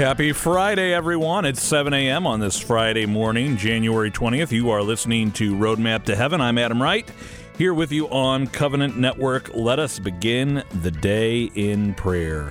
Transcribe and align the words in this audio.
Happy 0.00 0.32
Friday, 0.32 0.94
everyone. 0.94 1.44
It's 1.44 1.62
7 1.62 1.92
a.m. 1.92 2.26
on 2.26 2.40
this 2.40 2.58
Friday 2.58 3.04
morning, 3.04 3.58
January 3.58 4.10
20th. 4.10 4.50
You 4.50 4.70
are 4.70 4.82
listening 4.82 5.30
to 5.32 5.54
Roadmap 5.54 6.04
to 6.04 6.16
Heaven. 6.16 6.40
I'm 6.40 6.56
Adam 6.56 6.82
Wright, 6.82 7.06
here 7.58 7.74
with 7.74 7.92
you 7.92 8.08
on 8.08 8.46
Covenant 8.46 8.96
Network. 8.96 9.54
Let 9.54 9.78
us 9.78 9.98
begin 9.98 10.64
the 10.80 10.90
day 10.90 11.50
in 11.54 11.92
prayer. 11.92 12.50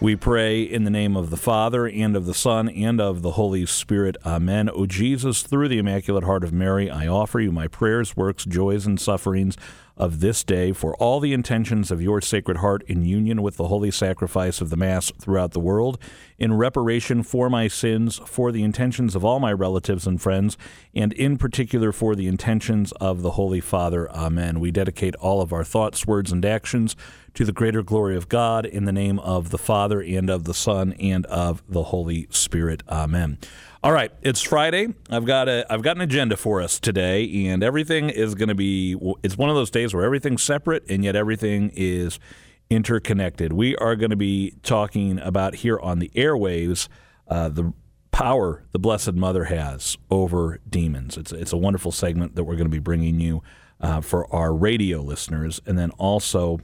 We 0.00 0.16
pray 0.16 0.62
in 0.62 0.82
the 0.82 0.90
name 0.90 1.16
of 1.16 1.30
the 1.30 1.36
Father, 1.36 1.86
and 1.86 2.16
of 2.16 2.26
the 2.26 2.34
Son, 2.34 2.68
and 2.68 3.00
of 3.00 3.22
the 3.22 3.30
Holy 3.30 3.66
Spirit. 3.66 4.16
Amen. 4.26 4.68
O 4.68 4.84
Jesus, 4.84 5.42
through 5.42 5.68
the 5.68 5.78
Immaculate 5.78 6.24
Heart 6.24 6.42
of 6.42 6.52
Mary, 6.52 6.90
I 6.90 7.06
offer 7.06 7.38
you 7.38 7.52
my 7.52 7.68
prayers, 7.68 8.16
works, 8.16 8.44
joys, 8.44 8.84
and 8.84 9.00
sufferings 9.00 9.56
of 9.96 10.20
this 10.20 10.42
day 10.44 10.72
for 10.72 10.96
all 10.96 11.20
the 11.20 11.32
intentions 11.32 11.90
of 11.90 12.00
your 12.00 12.20
Sacred 12.20 12.58
Heart 12.58 12.82
in 12.84 13.04
union 13.04 13.42
with 13.42 13.56
the 13.56 13.68
holy 13.68 13.90
sacrifice 13.90 14.60
of 14.60 14.70
the 14.70 14.76
Mass 14.76 15.12
throughout 15.18 15.52
the 15.52 15.60
world, 15.60 15.98
in 16.38 16.54
reparation 16.54 17.22
for 17.22 17.50
my 17.50 17.68
sins, 17.68 18.20
for 18.26 18.50
the 18.50 18.62
intentions 18.62 19.14
of 19.14 19.24
all 19.24 19.40
my 19.40 19.52
relatives 19.52 20.06
and 20.06 20.20
friends, 20.20 20.56
and 20.94 21.12
in 21.12 21.36
particular 21.36 21.92
for 21.92 22.14
the 22.14 22.26
intentions 22.26 22.92
of 22.92 23.22
the 23.22 23.32
Holy 23.32 23.60
Father. 23.60 24.10
Amen. 24.10 24.60
We 24.60 24.70
dedicate 24.70 25.14
all 25.16 25.40
of 25.40 25.52
our 25.52 25.64
thoughts, 25.64 26.06
words, 26.06 26.32
and 26.32 26.44
actions 26.44 26.96
to 27.34 27.44
the 27.44 27.52
greater 27.52 27.82
glory 27.82 28.16
of 28.16 28.28
God 28.28 28.66
in 28.66 28.86
the 28.86 28.92
name 28.92 29.18
of 29.20 29.50
the 29.50 29.58
Father 29.58 30.00
and 30.00 30.28
of 30.30 30.44
the 30.44 30.54
Son 30.54 30.94
and 30.94 31.26
of 31.26 31.62
the 31.68 31.84
Holy 31.84 32.26
Spirit. 32.30 32.82
Amen. 32.88 33.38
All 33.82 33.92
right, 33.92 34.12
it's 34.20 34.42
Friday. 34.42 34.88
I've 35.08 35.24
got 35.24 35.48
a 35.48 35.64
I've 35.72 35.80
got 35.80 35.96
an 35.96 36.02
agenda 36.02 36.36
for 36.36 36.60
us 36.60 36.78
today, 36.78 37.46
and 37.46 37.64
everything 37.64 38.10
is 38.10 38.34
going 38.34 38.50
to 38.50 38.54
be. 38.54 38.94
It's 39.22 39.38
one 39.38 39.48
of 39.48 39.56
those 39.56 39.70
days 39.70 39.94
where 39.94 40.04
everything's 40.04 40.42
separate 40.42 40.84
and 40.90 41.02
yet 41.02 41.16
everything 41.16 41.70
is 41.74 42.20
interconnected. 42.68 43.54
We 43.54 43.74
are 43.76 43.96
going 43.96 44.10
to 44.10 44.16
be 44.16 44.52
talking 44.62 45.18
about 45.18 45.54
here 45.54 45.78
on 45.78 45.98
the 45.98 46.10
airwaves 46.10 46.88
uh, 47.26 47.48
the 47.48 47.72
power 48.10 48.64
the 48.72 48.78
Blessed 48.78 49.14
Mother 49.14 49.44
has 49.44 49.96
over 50.10 50.60
demons. 50.68 51.16
It's 51.16 51.32
it's 51.32 51.54
a 51.54 51.56
wonderful 51.56 51.90
segment 51.90 52.34
that 52.34 52.44
we're 52.44 52.56
going 52.56 52.66
to 52.66 52.68
be 52.68 52.80
bringing 52.80 53.18
you 53.18 53.42
uh, 53.80 54.02
for 54.02 54.30
our 54.30 54.52
radio 54.52 55.00
listeners, 55.00 55.58
and 55.64 55.78
then 55.78 55.90
also 55.92 56.60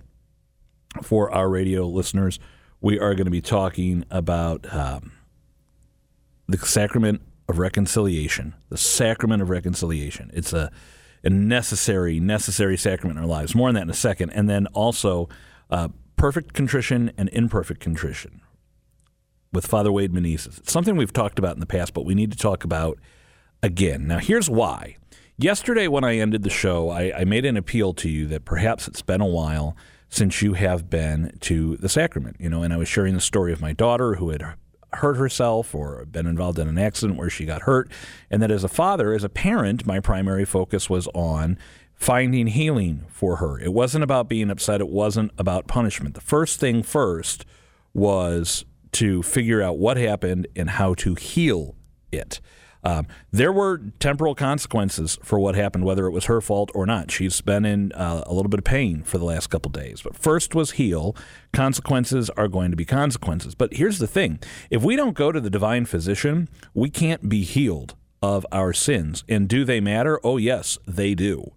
for 1.03 1.33
our 1.33 1.49
radio 1.49 1.87
listeners, 1.87 2.39
we 2.83 3.01
are 3.01 3.15
going 3.15 3.25
to 3.25 3.31
be 3.31 3.41
talking 3.41 4.05
about. 4.11 4.71
Um, 4.71 5.13
the 6.49 6.59
sacrament 6.59 7.23
of 7.49 7.59
reconciliation, 7.59 8.55
the 8.69 8.79
sacrament 8.79 9.43
of 9.43 9.51
reconciliation. 9.51 10.31
It's 10.35 10.53
a, 10.53 10.71
a 11.23 11.31
necessary, 11.31 12.21
necessary 12.21 12.77
sacrament 12.77 13.19
in 13.19 13.25
our 13.25 13.29
lives. 13.29 13.55
More 13.55 13.69
on 13.69 13.75
that 13.75 13.83
in 13.83 13.91
a 13.91 13.95
second. 13.95 14.31
And 14.31 14.49
then 14.49 14.67
also 14.69 15.29
uh, 15.71 15.89
perfect 16.17 16.55
contrition 16.55 17.13
and 17.17 17.29
imperfect 17.31 17.81
contrition 17.81 18.41
with 19.53 19.67
Father 19.67 19.93
Wade 19.93 20.13
Menezes. 20.13 20.59
It's 20.59 20.73
something 20.73 20.97
we've 20.97 21.13
talked 21.13 21.39
about 21.39 21.55
in 21.55 21.61
the 21.61 21.67
past, 21.67 21.95
but 21.95 22.05
we 22.05 22.15
need 22.15 22.33
to 22.33 22.39
talk 22.39 22.65
about 22.65 22.99
again. 23.63 24.07
Now, 24.07 24.19
here's 24.19 24.51
why. 24.51 24.97
Yesterday, 25.39 25.87
when 25.87 26.05
I 26.05 26.17
ended 26.17 26.43
the 26.43 26.51
show, 26.51 26.91
I, 26.91 27.13
I 27.21 27.25
made 27.25 27.45
an 27.45 27.57
appeal 27.57 27.93
to 27.95 28.09
you 28.09 28.27
that 28.29 28.45
perhaps 28.45 28.89
it's 28.89 29.03
been 29.03 29.21
a 29.21 29.27
while 29.27 29.77
since 30.09 30.41
you 30.41 30.55
have 30.55 30.89
been 30.89 31.37
to 31.41 31.77
the 31.77 31.89
sacrament, 31.89 32.37
you 32.39 32.49
know, 32.49 32.63
and 32.63 32.73
I 32.73 32.77
was 32.77 32.89
sharing 32.89 33.15
the 33.15 33.21
story 33.21 33.53
of 33.53 33.61
my 33.61 33.73
daughter 33.73 34.15
who 34.15 34.31
had 34.31 34.43
hurt 34.95 35.17
herself 35.17 35.75
or 35.75 36.05
been 36.07 36.27
involved 36.27 36.59
in 36.59 36.69
an 36.69 36.79
accident 36.79 37.19
where 37.19 37.31
she 37.31 37.45
got 37.45 37.63
hurt. 37.63 37.91
And 38.31 38.43
that 38.43 38.51
as 38.51 38.65
a 38.65 38.69
father, 38.69 39.13
as 39.13 39.25
a 39.25 39.29
parent, 39.29 39.87
my 39.87 40.01
primary 40.01 40.45
focus 40.45 40.89
was 40.89 41.09
on 41.09 41.59
finding 41.95 42.49
healing 42.49 43.05
for 43.09 43.37
her. 43.37 43.59
It 43.59 43.73
wasn't 43.73 44.05
about 44.05 44.29
being 44.29 44.51
upset, 44.51 44.81
it 44.81 44.89
wasn't 44.89 45.33
about 45.39 45.67
punishment. 45.67 46.15
The 46.15 46.21
first 46.21 46.61
thing 46.61 46.83
first 46.83 47.45
was 47.95 48.65
to 48.93 49.23
figure 49.23 49.63
out 49.63 49.79
what 49.79 49.97
happened 49.97 50.47
and 50.55 50.71
how 50.71 50.95
to 50.95 51.15
heal 51.15 51.75
it. 52.13 52.41
Um, 52.87 53.09
there 53.33 53.53
were 53.53 53.81
temporal 53.99 54.37
consequences 54.37 55.19
for 55.25 55.41
what 55.41 55.57
happened, 55.57 55.85
whether 55.85 56.07
it 56.07 56.13
was 56.13 56.27
her 56.27 56.41
fault 56.41 56.71
or 56.73 56.87
not. 56.87 57.11
She's 57.11 57.41
been 57.41 57.65
in 57.65 57.91
uh, 57.91 58.23
a 58.25 58.33
little 58.33 58.49
bit 58.49 58.59
of 58.59 58.65
pain 58.65 59.03
for 59.03 59.19
the 59.19 59.25
last 59.25 59.49
couple 59.49 59.73
days. 59.73 60.03
But 60.03 60.17
first 60.17 60.55
was 60.55 60.73
heal. 60.73 61.17
Consequences 61.53 62.31
are 62.31 62.47
going 62.47 62.71
to 62.71 62.77
be 62.77 62.85
consequences. 62.85 63.57
But 63.57 63.75
here's 63.75 63.99
the 63.99 64.07
thing 64.07 64.39
if 64.71 64.85
we 64.85 64.95
don't 64.95 65.17
go 65.17 65.33
to 65.33 65.41
the 65.41 65.51
divine 65.51 65.85
physician, 65.85 66.49
we 66.75 66.89
can't 66.89 67.29
be 67.29 67.43
healed 67.43 67.97
of 68.23 68.47
our 68.53 68.73
sins. 68.73 69.25
And 69.29 69.49
do 69.49 69.65
they 69.65 69.81
matter? 69.81 70.21
Oh, 70.23 70.37
yes, 70.37 70.79
they 70.87 71.17
do. 71.17 71.56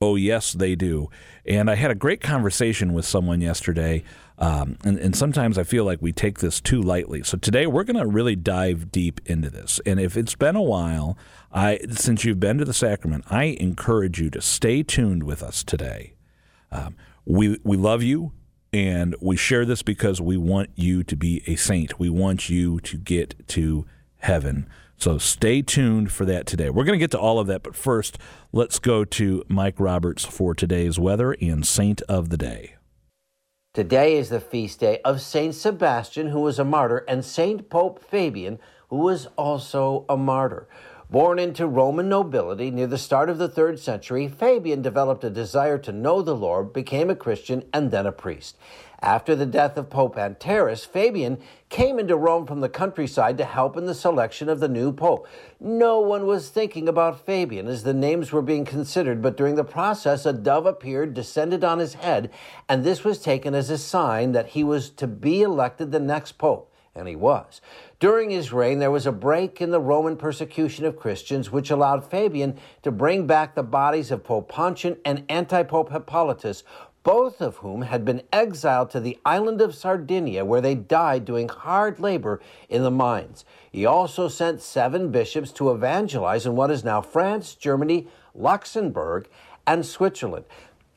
Oh, 0.00 0.16
yes, 0.16 0.52
they 0.52 0.74
do. 0.76 1.10
And 1.44 1.70
I 1.70 1.74
had 1.74 1.90
a 1.90 1.96
great 1.96 2.20
conversation 2.20 2.92
with 2.92 3.04
someone 3.04 3.40
yesterday 3.40 4.04
um, 4.40 4.78
and, 4.84 4.98
and 4.98 5.16
sometimes 5.16 5.58
I 5.58 5.64
feel 5.64 5.84
like 5.84 6.00
we 6.00 6.12
take 6.12 6.38
this 6.38 6.60
too 6.60 6.80
lightly. 6.80 7.22
So 7.24 7.36
today 7.36 7.66
we're 7.66 7.84
going 7.84 7.96
to 7.96 8.06
really 8.06 8.36
dive 8.36 8.92
deep 8.92 9.20
into 9.26 9.50
this. 9.50 9.80
And 9.84 9.98
if 9.98 10.16
it's 10.16 10.36
been 10.36 10.54
a 10.54 10.62
while, 10.62 11.18
I 11.52 11.80
since 11.90 12.24
you've 12.24 12.38
been 12.38 12.58
to 12.58 12.64
the 12.64 12.74
sacrament, 12.74 13.24
I 13.28 13.56
encourage 13.60 14.20
you 14.20 14.30
to 14.30 14.40
stay 14.40 14.82
tuned 14.82 15.24
with 15.24 15.42
us 15.42 15.64
today. 15.64 16.14
Um, 16.70 16.94
we 17.24 17.58
we 17.64 17.76
love 17.76 18.02
you, 18.02 18.32
and 18.72 19.16
we 19.20 19.36
share 19.36 19.64
this 19.64 19.82
because 19.82 20.20
we 20.20 20.36
want 20.36 20.70
you 20.76 21.02
to 21.02 21.16
be 21.16 21.42
a 21.46 21.56
saint. 21.56 21.98
We 21.98 22.10
want 22.10 22.48
you 22.48 22.78
to 22.80 22.96
get 22.96 23.34
to 23.48 23.86
heaven. 24.18 24.68
So 24.98 25.16
stay 25.16 25.62
tuned 25.62 26.10
for 26.10 26.24
that 26.24 26.44
today. 26.44 26.70
We're 26.70 26.84
going 26.84 26.98
to 26.98 27.02
get 27.02 27.12
to 27.12 27.20
all 27.20 27.38
of 27.38 27.46
that, 27.46 27.62
but 27.62 27.76
first, 27.76 28.18
let's 28.52 28.80
go 28.80 29.04
to 29.04 29.44
Mike 29.46 29.78
Roberts 29.78 30.24
for 30.24 30.56
today's 30.56 30.98
weather 30.98 31.36
and 31.40 31.64
saint 31.64 32.02
of 32.02 32.30
the 32.30 32.36
day. 32.36 32.74
Today 33.74 34.16
is 34.16 34.28
the 34.28 34.40
feast 34.40 34.80
day 34.80 34.98
of 35.04 35.20
Saint 35.20 35.54
Sebastian, 35.54 36.30
who 36.30 36.40
was 36.40 36.58
a 36.58 36.64
martyr, 36.64 37.04
and 37.06 37.24
Saint 37.24 37.70
Pope 37.70 38.02
Fabian, 38.02 38.58
who 38.88 38.96
was 38.96 39.28
also 39.36 40.04
a 40.08 40.16
martyr. 40.16 40.66
Born 41.10 41.38
into 41.38 41.68
Roman 41.68 42.08
nobility 42.08 42.72
near 42.72 42.88
the 42.88 42.98
start 42.98 43.30
of 43.30 43.38
the 43.38 43.48
third 43.48 43.78
century, 43.78 44.26
Fabian 44.26 44.82
developed 44.82 45.22
a 45.22 45.30
desire 45.30 45.78
to 45.78 45.92
know 45.92 46.22
the 46.22 46.34
Lord, 46.34 46.72
became 46.72 47.08
a 47.08 47.14
Christian, 47.14 47.62
and 47.72 47.92
then 47.92 48.04
a 48.04 48.12
priest. 48.12 48.58
After 49.00 49.36
the 49.36 49.46
death 49.46 49.76
of 49.76 49.90
Pope 49.90 50.16
Anterus, 50.16 50.84
Fabian 50.84 51.38
came 51.68 52.00
into 52.00 52.16
Rome 52.16 52.46
from 52.46 52.60
the 52.60 52.68
countryside 52.68 53.38
to 53.38 53.44
help 53.44 53.76
in 53.76 53.86
the 53.86 53.94
selection 53.94 54.48
of 54.48 54.58
the 54.58 54.68
new 54.68 54.92
pope. 54.92 55.28
No 55.60 56.00
one 56.00 56.26
was 56.26 56.48
thinking 56.48 56.88
about 56.88 57.24
Fabian 57.24 57.68
as 57.68 57.84
the 57.84 57.94
names 57.94 58.32
were 58.32 58.42
being 58.42 58.64
considered, 58.64 59.22
but 59.22 59.36
during 59.36 59.54
the 59.54 59.62
process, 59.62 60.26
a 60.26 60.32
dove 60.32 60.66
appeared, 60.66 61.14
descended 61.14 61.62
on 61.62 61.78
his 61.78 61.94
head, 61.94 62.30
and 62.68 62.82
this 62.82 63.04
was 63.04 63.20
taken 63.20 63.54
as 63.54 63.70
a 63.70 63.78
sign 63.78 64.32
that 64.32 64.48
he 64.48 64.64
was 64.64 64.90
to 64.90 65.06
be 65.06 65.42
elected 65.42 65.92
the 65.92 66.00
next 66.00 66.32
pope. 66.32 66.72
And 66.94 67.06
he 67.06 67.14
was. 67.14 67.60
During 68.00 68.30
his 68.30 68.52
reign, 68.52 68.80
there 68.80 68.90
was 68.90 69.06
a 69.06 69.12
break 69.12 69.60
in 69.60 69.70
the 69.70 69.80
Roman 69.80 70.16
persecution 70.16 70.84
of 70.84 70.98
Christians, 70.98 71.52
which 71.52 71.70
allowed 71.70 72.04
Fabian 72.04 72.58
to 72.82 72.90
bring 72.90 73.24
back 73.24 73.54
the 73.54 73.62
bodies 73.62 74.10
of 74.10 74.24
Pope 74.24 74.48
Pontian 74.50 74.96
and 75.04 75.24
anti 75.28 75.62
Pope 75.62 75.92
Hippolytus, 75.92 76.64
both 77.08 77.40
of 77.40 77.56
whom 77.56 77.80
had 77.80 78.04
been 78.04 78.20
exiled 78.34 78.90
to 78.90 79.00
the 79.00 79.16
island 79.24 79.62
of 79.62 79.74
Sardinia, 79.74 80.44
where 80.44 80.60
they 80.60 80.74
died 80.74 81.24
doing 81.24 81.48
hard 81.48 81.98
labor 81.98 82.38
in 82.68 82.82
the 82.82 82.90
mines. 82.90 83.46
He 83.72 83.86
also 83.86 84.28
sent 84.28 84.60
seven 84.60 85.10
bishops 85.10 85.50
to 85.52 85.70
evangelize 85.70 86.44
in 86.44 86.54
what 86.54 86.70
is 86.70 86.84
now 86.84 87.00
France, 87.00 87.54
Germany, 87.54 88.08
Luxembourg, 88.34 89.26
and 89.66 89.86
Switzerland. 89.86 90.44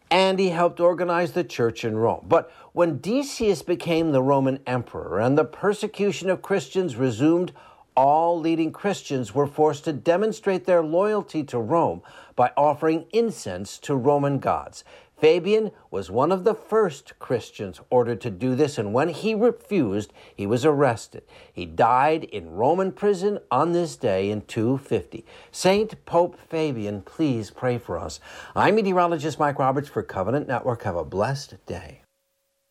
And 0.10 0.38
he 0.38 0.50
helped 0.50 0.82
organize 0.82 1.32
the 1.32 1.46
church 1.46 1.86
in 1.86 1.96
Rome. 1.96 2.26
But 2.28 2.52
when 2.74 2.98
Decius 2.98 3.62
became 3.62 4.12
the 4.12 4.22
Roman 4.22 4.60
emperor 4.68 5.22
and 5.22 5.38
the 5.38 5.46
persecution 5.46 6.30
of 6.30 6.42
Christians 6.42 6.98
resumed, 6.98 7.54
all 7.96 8.38
leading 8.38 8.74
Christians 8.74 9.34
were 9.34 9.48
forced 9.48 9.86
to 9.86 9.94
demonstrate 9.94 10.66
their 10.66 10.84
loyalty 10.84 11.44
to 11.46 11.60
Rome 11.60 12.02
by 12.36 12.52
offering 12.58 13.06
incense 13.14 13.78
to 13.80 13.96
Roman 13.96 14.40
gods. 14.40 14.84
Fabian 15.22 15.70
was 15.92 16.10
one 16.10 16.32
of 16.32 16.44
the 16.44 16.56
first 16.56 17.20
Christians 17.20 17.80
ordered 17.92 18.20
to 18.22 18.32
do 18.32 18.56
this, 18.56 18.80
and 18.80 18.92
when 18.92 19.10
he 19.10 19.36
refused, 19.36 20.12
he 20.36 20.48
was 20.48 20.66
arrested. 20.66 21.22
He 21.54 21.68
died 21.68 22.24
in 22.24 22.50
Roman 22.50 22.92
prison 22.92 23.38
on 23.52 23.72
this 23.72 23.96
day 23.96 24.32
in 24.32 24.42
250. 24.42 25.24
Saint 25.52 26.04
Pope 26.06 26.40
Fabian, 26.50 27.04
please 27.04 27.52
pray 27.52 27.78
for 27.78 28.00
us. 28.00 28.20
I'm 28.56 28.74
meteorologist 28.74 29.38
Mike 29.38 29.60
Roberts 29.60 29.90
for 29.90 30.02
Covenant 30.02 30.48
Network. 30.48 30.82
Have 30.84 30.96
a 30.96 31.06
blessed 31.06 31.64
day. 31.68 32.02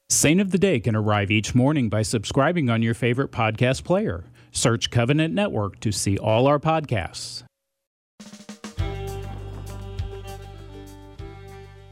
Saint 0.08 0.41
of 0.41 0.50
the 0.50 0.58
Day 0.58 0.81
can 0.81 0.96
arrive 0.96 1.31
each 1.31 1.55
morning 1.55 1.88
by 1.88 2.03
subscribing 2.03 2.69
on 2.69 2.82
your 2.82 2.94
favorite 2.94 3.31
podcast 3.31 3.85
player. 3.85 4.25
Search 4.50 4.91
Covenant 4.91 5.32
Network 5.32 5.79
to 5.79 5.93
see 5.93 6.19
all 6.19 6.49
our 6.49 6.58
podcasts. 6.58 7.44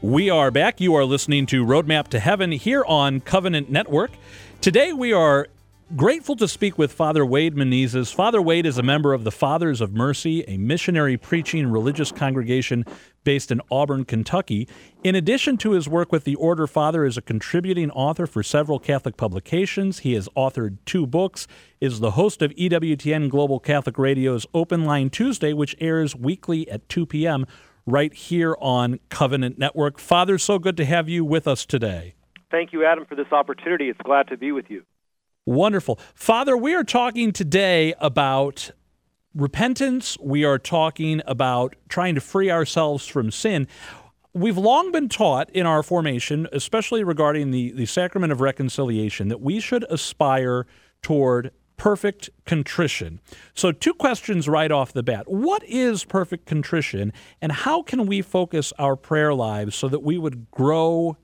We 0.01 0.29
are 0.29 0.49
back. 0.49 0.79
You 0.79 0.95
are 0.95 1.03
listening 1.03 1.45
to 1.47 1.65
Roadmap 1.65 2.07
to 2.09 2.19
Heaven 2.19 2.53
here 2.53 2.85
on 2.85 3.19
Covenant 3.19 3.69
Network. 3.69 4.11
Today 4.61 4.93
we 4.93 5.11
are 5.11 5.49
Grateful 5.95 6.35
to 6.35 6.47
speak 6.47 6.77
with 6.77 6.93
Father 6.93 7.25
Wade 7.25 7.55
Menezes. 7.55 8.13
Father 8.13 8.39
Wade 8.39 8.67
is 8.67 8.77
a 8.77 8.83
member 8.83 9.11
of 9.11 9.23
the 9.23 9.31
Fathers 9.31 9.81
of 9.81 9.91
Mercy, 9.91 10.43
a 10.47 10.55
missionary 10.55 11.17
preaching 11.17 11.65
religious 11.65 12.11
congregation 12.11 12.85
based 13.23 13.51
in 13.51 13.59
Auburn, 13.71 14.05
Kentucky. 14.05 14.67
In 15.03 15.15
addition 15.15 15.57
to 15.57 15.71
his 15.71 15.89
work 15.89 16.11
with 16.11 16.25
the 16.25 16.35
Order, 16.35 16.67
Father 16.67 17.05
is 17.05 17.17
a 17.17 17.23
contributing 17.23 17.89
author 17.89 18.27
for 18.27 18.43
several 18.43 18.77
Catholic 18.77 19.17
publications. 19.17 19.99
He 19.99 20.13
has 20.13 20.29
authored 20.37 20.77
two 20.85 21.07
books, 21.07 21.47
is 21.81 21.99
the 21.99 22.11
host 22.11 22.43
of 22.43 22.51
EWTN 22.51 23.27
Global 23.27 23.59
Catholic 23.59 23.97
Radio's 23.97 24.45
Open 24.53 24.85
Line 24.85 25.09
Tuesday, 25.09 25.53
which 25.53 25.75
airs 25.79 26.15
weekly 26.15 26.69
at 26.69 26.87
2 26.87 27.07
p.m. 27.07 27.47
right 27.91 28.13
here 28.13 28.55
on 28.59 28.99
Covenant 29.09 29.57
Network. 29.57 29.99
Father, 29.99 30.37
so 30.37 30.59
good 30.59 30.77
to 30.77 30.85
have 30.85 31.09
you 31.09 31.25
with 31.25 31.47
us 31.47 31.65
today. 31.65 32.13
Thank 32.51 32.73
you, 32.73 32.85
Adam, 32.85 33.05
for 33.05 33.15
this 33.15 33.31
opportunity. 33.31 33.89
It's 33.89 33.99
glad 34.03 34.27
to 34.29 34.37
be 34.37 34.51
with 34.51 34.69
you. 34.69 34.83
Wonderful. 35.45 35.99
Father, 36.13 36.55
we 36.55 36.75
are 36.75 36.83
talking 36.83 37.31
today 37.31 37.93
about 37.99 38.71
repentance. 39.33 40.17
We 40.19 40.43
are 40.43 40.59
talking 40.59 41.21
about 41.25 41.75
trying 41.87 42.15
to 42.15 42.21
free 42.21 42.51
ourselves 42.51 43.07
from 43.07 43.31
sin. 43.31 43.67
We've 44.33 44.57
long 44.57 44.91
been 44.91 45.09
taught 45.09 45.49
in 45.51 45.65
our 45.65 45.81
formation, 45.81 46.47
especially 46.51 47.03
regarding 47.03 47.51
the, 47.51 47.71
the 47.71 47.85
sacrament 47.85 48.31
of 48.31 48.41
reconciliation, 48.41 49.27
that 49.29 49.41
we 49.41 49.59
should 49.59 49.85
aspire 49.89 50.67
toward 51.01 51.51
perfect 51.79 52.29
contrition. 52.45 53.19
So, 53.55 53.71
two 53.71 53.95
questions 53.95 54.47
right 54.47 54.71
off 54.71 54.93
the 54.93 55.01
bat. 55.01 55.27
What 55.27 55.63
is 55.63 56.03
perfect 56.03 56.45
contrition, 56.45 57.11
and 57.41 57.51
how 57.51 57.81
can 57.81 58.05
we 58.05 58.21
focus 58.21 58.71
our 58.77 58.95
prayer 58.95 59.33
lives 59.33 59.75
so 59.75 59.87
that 59.87 60.03
we 60.03 60.19
would 60.19 60.51
grow 60.51 61.17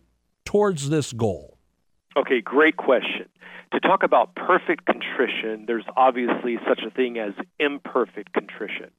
towards 0.46 0.90
this 0.90 1.14
goal? 1.14 1.60
Okay, 2.18 2.42
great 2.42 2.78
question. 2.78 3.28
To 3.74 3.80
talk 3.82 4.04
about 4.04 4.34
perfect 4.36 4.86
contrition, 4.86 5.66
there's 5.68 5.86
obviously 5.98 6.58
such 6.68 6.80
a 6.88 6.90
thing 6.90 7.20
as 7.20 7.34
imperfect 7.60 8.32
contrition. 8.34 8.90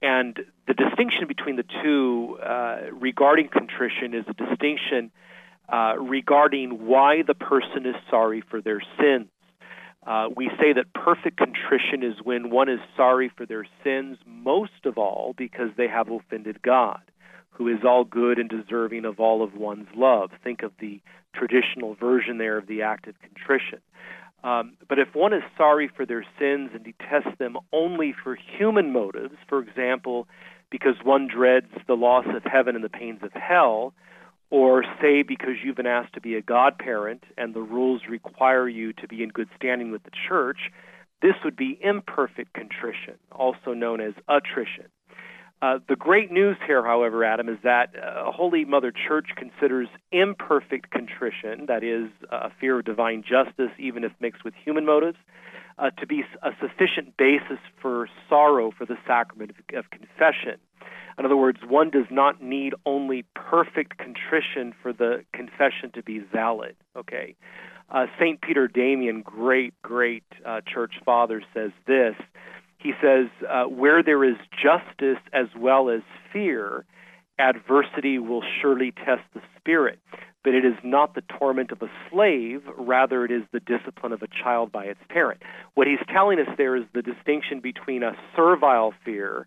And 0.00 0.38
the 0.68 0.74
distinction 0.74 1.26
between 1.26 1.56
the 1.56 1.64
two 1.82 2.38
uh, 2.40 2.92
regarding 2.92 3.48
contrition 3.48 4.14
is 4.14 4.24
a 4.28 4.34
distinction 4.34 5.10
uh, 5.68 5.94
regarding 5.98 6.86
why 6.86 7.22
the 7.26 7.34
person 7.34 7.86
is 7.86 7.96
sorry 8.10 8.42
for 8.48 8.60
their 8.60 8.82
sins. 9.00 9.28
Uh, 10.06 10.28
we 10.34 10.50
say 10.60 10.72
that 10.72 10.92
perfect 10.94 11.36
contrition 11.36 12.02
is 12.02 12.14
when 12.24 12.50
one 12.50 12.68
is 12.68 12.80
sorry 12.96 13.30
for 13.36 13.46
their 13.46 13.66
sins, 13.84 14.18
most 14.26 14.84
of 14.84 14.98
all 14.98 15.34
because 15.36 15.70
they 15.76 15.86
have 15.86 16.10
offended 16.10 16.60
God, 16.62 17.00
who 17.50 17.68
is 17.68 17.84
all 17.84 18.04
good 18.04 18.38
and 18.38 18.50
deserving 18.50 19.04
of 19.04 19.20
all 19.20 19.42
of 19.42 19.54
one's 19.54 19.88
love. 19.94 20.30
Think 20.42 20.62
of 20.62 20.72
the 20.80 21.00
traditional 21.34 21.94
version 21.94 22.38
there 22.38 22.58
of 22.58 22.66
the 22.66 22.82
act 22.82 23.06
of 23.06 23.14
contrition. 23.20 23.78
Um, 24.44 24.76
but 24.88 24.98
if 24.98 25.14
one 25.14 25.32
is 25.32 25.42
sorry 25.56 25.88
for 25.94 26.04
their 26.04 26.24
sins 26.38 26.70
and 26.74 26.84
detests 26.84 27.38
them 27.38 27.56
only 27.72 28.12
for 28.24 28.34
human 28.34 28.92
motives, 28.92 29.36
for 29.48 29.60
example, 29.60 30.26
because 30.68 30.96
one 31.04 31.28
dreads 31.28 31.68
the 31.86 31.94
loss 31.94 32.26
of 32.34 32.42
heaven 32.42 32.74
and 32.74 32.82
the 32.82 32.88
pains 32.88 33.20
of 33.22 33.32
hell, 33.34 33.94
or 34.52 34.84
say 35.00 35.22
because 35.22 35.54
you've 35.64 35.76
been 35.76 35.86
asked 35.86 36.12
to 36.12 36.20
be 36.20 36.34
a 36.34 36.42
godparent 36.42 37.24
and 37.38 37.54
the 37.54 37.62
rules 37.62 38.02
require 38.06 38.68
you 38.68 38.92
to 38.92 39.08
be 39.08 39.22
in 39.22 39.30
good 39.30 39.48
standing 39.56 39.90
with 39.90 40.02
the 40.02 40.10
church, 40.28 40.58
this 41.22 41.32
would 41.42 41.56
be 41.56 41.78
imperfect 41.80 42.52
contrition, 42.52 43.14
also 43.32 43.72
known 43.72 44.02
as 44.02 44.12
attrition. 44.28 44.88
Uh, 45.62 45.78
the 45.88 45.96
great 45.96 46.30
news 46.30 46.58
here, 46.66 46.84
however, 46.84 47.24
Adam, 47.24 47.48
is 47.48 47.56
that 47.64 47.94
uh, 47.96 48.30
Holy 48.30 48.66
Mother 48.66 48.92
Church 48.92 49.28
considers 49.36 49.88
imperfect 50.10 50.90
contrition, 50.90 51.64
that 51.68 51.82
is, 51.82 52.10
a 52.30 52.50
fear 52.60 52.80
of 52.80 52.84
divine 52.84 53.22
justice, 53.22 53.70
even 53.78 54.04
if 54.04 54.12
mixed 54.20 54.44
with 54.44 54.52
human 54.62 54.84
motives, 54.84 55.16
uh, 55.78 55.88
to 55.98 56.06
be 56.06 56.24
a 56.42 56.50
sufficient 56.60 57.16
basis 57.16 57.58
for 57.80 58.06
sorrow 58.28 58.70
for 58.76 58.84
the 58.84 58.98
sacrament 59.06 59.50
of, 59.50 59.78
of 59.78 59.90
confession. 59.90 60.60
In 61.18 61.24
other 61.24 61.36
words, 61.36 61.58
one 61.66 61.90
does 61.90 62.06
not 62.10 62.42
need 62.42 62.74
only 62.86 63.24
perfect 63.34 63.98
contrition 63.98 64.74
for 64.82 64.92
the 64.92 65.24
confession 65.32 65.90
to 65.94 66.02
be 66.02 66.18
valid. 66.18 66.76
Okay, 66.96 67.34
uh, 67.90 68.06
Saint 68.18 68.40
Peter 68.40 68.68
Damian, 68.68 69.22
great, 69.22 69.74
great 69.82 70.24
uh, 70.44 70.60
church 70.66 70.94
father, 71.04 71.42
says 71.54 71.70
this 71.86 72.14
he 72.82 72.92
says, 73.00 73.28
uh, 73.48 73.64
where 73.64 74.02
there 74.02 74.24
is 74.24 74.36
justice 74.50 75.22
as 75.32 75.46
well 75.56 75.88
as 75.88 76.00
fear, 76.32 76.84
adversity 77.38 78.18
will 78.18 78.42
surely 78.60 78.90
test 78.90 79.22
the 79.34 79.40
spirit. 79.58 80.00
But 80.42 80.54
it 80.54 80.64
is 80.64 80.74
not 80.82 81.14
the 81.14 81.22
torment 81.38 81.70
of 81.70 81.82
a 81.82 81.90
slave, 82.10 82.62
rather, 82.76 83.24
it 83.24 83.30
is 83.30 83.42
the 83.52 83.60
discipline 83.60 84.12
of 84.12 84.22
a 84.22 84.26
child 84.26 84.72
by 84.72 84.86
its 84.86 84.98
parent. 85.08 85.40
What 85.74 85.86
he's 85.86 86.04
telling 86.12 86.40
us 86.40 86.48
there 86.58 86.74
is 86.74 86.82
the 86.92 87.02
distinction 87.02 87.60
between 87.60 88.02
a 88.02 88.16
servile 88.34 88.92
fear, 89.04 89.46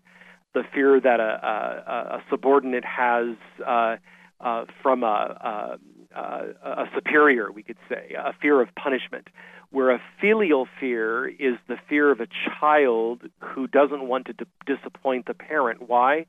the 0.56 0.64
fear 0.72 0.98
that 0.98 1.20
a, 1.20 1.22
a, 1.22 2.16
a 2.16 2.22
subordinate 2.30 2.84
has 2.84 3.36
uh, 3.66 3.96
uh, 4.40 4.64
from 4.82 5.02
a, 5.02 5.78
a, 6.14 6.18
a 6.64 6.84
superior, 6.94 7.52
we 7.52 7.62
could 7.62 7.76
say, 7.90 8.14
a 8.18 8.32
fear 8.40 8.62
of 8.62 8.68
punishment 8.74 9.28
where 9.70 9.90
a 9.90 10.00
filial 10.18 10.66
fear 10.80 11.28
is 11.28 11.56
the 11.68 11.76
fear 11.90 12.10
of 12.10 12.20
a 12.20 12.26
child 12.58 13.20
who 13.40 13.66
doesn't 13.66 14.08
want 14.08 14.24
to 14.26 14.32
d- 14.32 14.46
disappoint 14.64 15.26
the 15.26 15.34
parent. 15.34 15.86
Why? 15.86 16.24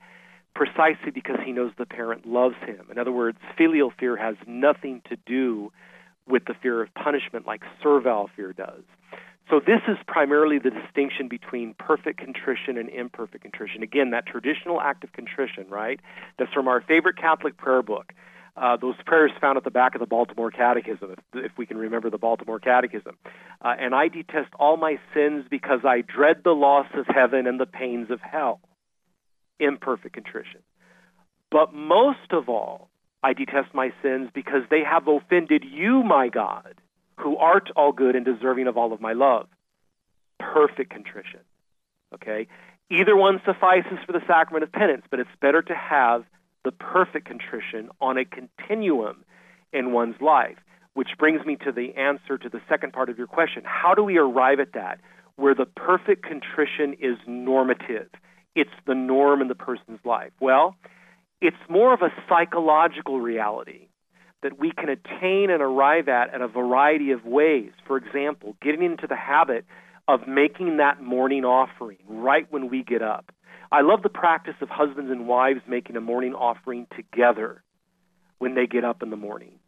Precisely 0.54 1.12
because 1.14 1.38
he 1.46 1.54
knows 1.54 1.72
the 1.78 1.86
parent 1.86 2.28
loves 2.28 2.56
him. 2.66 2.88
In 2.92 2.98
other 2.98 3.12
words, 3.14 3.38
filial 3.58 3.94
fear 3.98 4.18
has 4.18 4.36
nothing 4.46 5.02
to 5.10 5.16
do 5.26 5.72
with 6.28 6.44
the 6.46 6.56
fear 6.62 6.82
of 6.82 6.94
punishment 6.96 7.48
like 7.48 7.62
servile 7.82 8.30
fear 8.36 8.52
does. 8.52 8.84
So, 9.50 9.60
this 9.60 9.80
is 9.88 9.98
primarily 10.08 10.60
the 10.60 10.72
distinction 10.72 11.30
between 11.30 11.74
perfect 11.80 12.20
contrition 12.20 12.78
and 12.78 12.90
imperfect 12.90 13.44
contrition. 13.44 13.82
Again, 13.82 14.12
that 14.12 14.26
traditional 14.26 14.82
act 14.82 15.04
of 15.04 15.14
contrition, 15.14 15.68
right? 15.70 16.00
That's 16.38 16.52
from 16.52 16.68
our 16.68 16.82
favorite 16.82 17.18
Catholic 17.18 17.56
prayer 17.58 17.82
book 17.82 18.14
uh, 18.58 18.76
those 18.78 18.96
prayers 19.06 19.32
found 19.40 19.58
at 19.58 19.64
the 19.64 19.72
back 19.72 19.94
of 19.94 20.00
the 20.00 20.08
Baltimore 20.08 20.50
Catechism, 20.50 21.12
if, 21.12 21.20
if 21.46 21.52
we 21.58 21.66
can 21.66 21.78
remember 21.78 22.10
the 22.10 22.18
Baltimore 22.18 22.60
Catechism. 22.60 23.16
Uh, 23.64 23.74
and 23.80 23.94
I 23.94 24.08
detest 24.08 24.50
all 24.60 24.78
my 24.78 24.98
sins 25.14 25.46
because 25.50 25.82
I 25.86 26.02
dread 26.02 26.38
the 26.44 26.52
loss 26.52 26.88
of 26.96 27.06
heaven 27.08 27.46
and 27.46 27.60
the 27.60 27.68
pains 27.68 28.10
of 28.10 28.20
hell. 28.20 28.60
Imperfect 29.60 30.14
contrition. 30.14 30.62
But 31.52 31.74
most 31.74 32.32
of 32.32 32.50
all, 32.50 32.90
I 33.22 33.34
detest 33.34 33.74
my 33.74 33.92
sins 34.02 34.30
because 34.34 34.64
they 34.70 34.82
have 34.84 35.08
offended 35.08 35.64
you, 35.64 36.04
my 36.04 36.30
God, 36.30 36.76
who 37.18 37.38
art 37.38 37.70
all 37.76 37.92
good 37.92 38.16
and 38.16 38.26
deserving 38.26 38.68
of 38.68 38.78
all 38.78 38.94
of 38.94 39.02
my 39.02 39.14
love. 39.14 39.48
Perfect 40.40 40.92
contrition. 40.92 41.42
Okay? 42.14 42.48
Either 42.90 43.16
one 43.16 43.42
suffices 43.46 43.98
for 44.06 44.14
the 44.14 44.22
sacrament 44.28 44.64
of 44.64 44.72
penance, 44.72 45.04
but 45.10 45.20
it's 45.20 45.30
better 45.42 45.62
to 45.62 45.76
have 45.76 46.24
the 46.64 46.72
perfect 46.72 47.28
contrition 47.28 47.90
on 48.00 48.18
a 48.18 48.26
continuum 48.26 49.24
in 49.74 49.92
one's 49.92 50.20
life. 50.22 50.58
Which 50.94 51.10
brings 51.20 51.46
me 51.46 51.58
to 51.58 51.72
the 51.72 51.94
answer 51.96 52.38
to 52.38 52.50
the 52.50 52.62
second 52.68 52.94
part 52.94 53.10
of 53.10 53.18
your 53.18 53.28
question. 53.28 53.62
How 53.66 53.94
do 53.94 54.04
we 54.04 54.18
arrive 54.18 54.60
at 54.60 54.74
that 54.74 55.00
where 55.36 55.54
the 55.54 55.66
perfect 55.66 56.24
contrition 56.24 56.96
is 57.00 57.18
normative? 57.28 58.10
It's 58.56 58.72
the 58.88 58.96
norm 58.96 59.42
in 59.42 59.48
the 59.48 59.56
person's 59.56 60.00
life. 60.04 60.32
Well, 60.40 60.76
it's 61.40 61.58
more 61.70 61.94
of 61.94 62.02
a 62.02 62.12
psychological 62.28 63.20
reality 63.20 63.90
that 64.44 64.60
we 64.60 64.72
can 64.72 64.90
attain 64.90 65.50
and 65.50 65.62
arrive 65.62 66.08
at 66.08 66.34
in 66.34 66.42
a 66.42 66.48
variety 66.48 67.12
of 67.12 67.26
ways. 67.26 67.72
For 67.86 67.98
example, 67.98 68.56
getting 68.62 68.84
into 68.84 69.08
the 69.08 69.16
habit 69.16 69.66
of 70.08 70.28
making 70.28 70.78
that 70.78 71.02
morning 71.02 71.44
offering 71.44 71.98
right 72.08 72.46
when 72.50 72.70
we 72.70 72.84
get 72.84 73.02
up. 73.02 73.32
I 73.72 73.82
love 73.82 74.02
the 74.02 74.10
practice 74.10 74.56
of 74.62 74.70
husbands 74.70 75.12
and 75.12 75.28
wives 75.28 75.62
making 75.68 75.98
a 75.98 76.02
morning 76.02 76.34
offering 76.34 76.88
together 76.96 77.64
when 78.38 78.56
they 78.56 78.68
get 78.68 78.86
up 78.86 79.04
in 79.04 79.10
the 79.10 79.18
morning. 79.18 79.60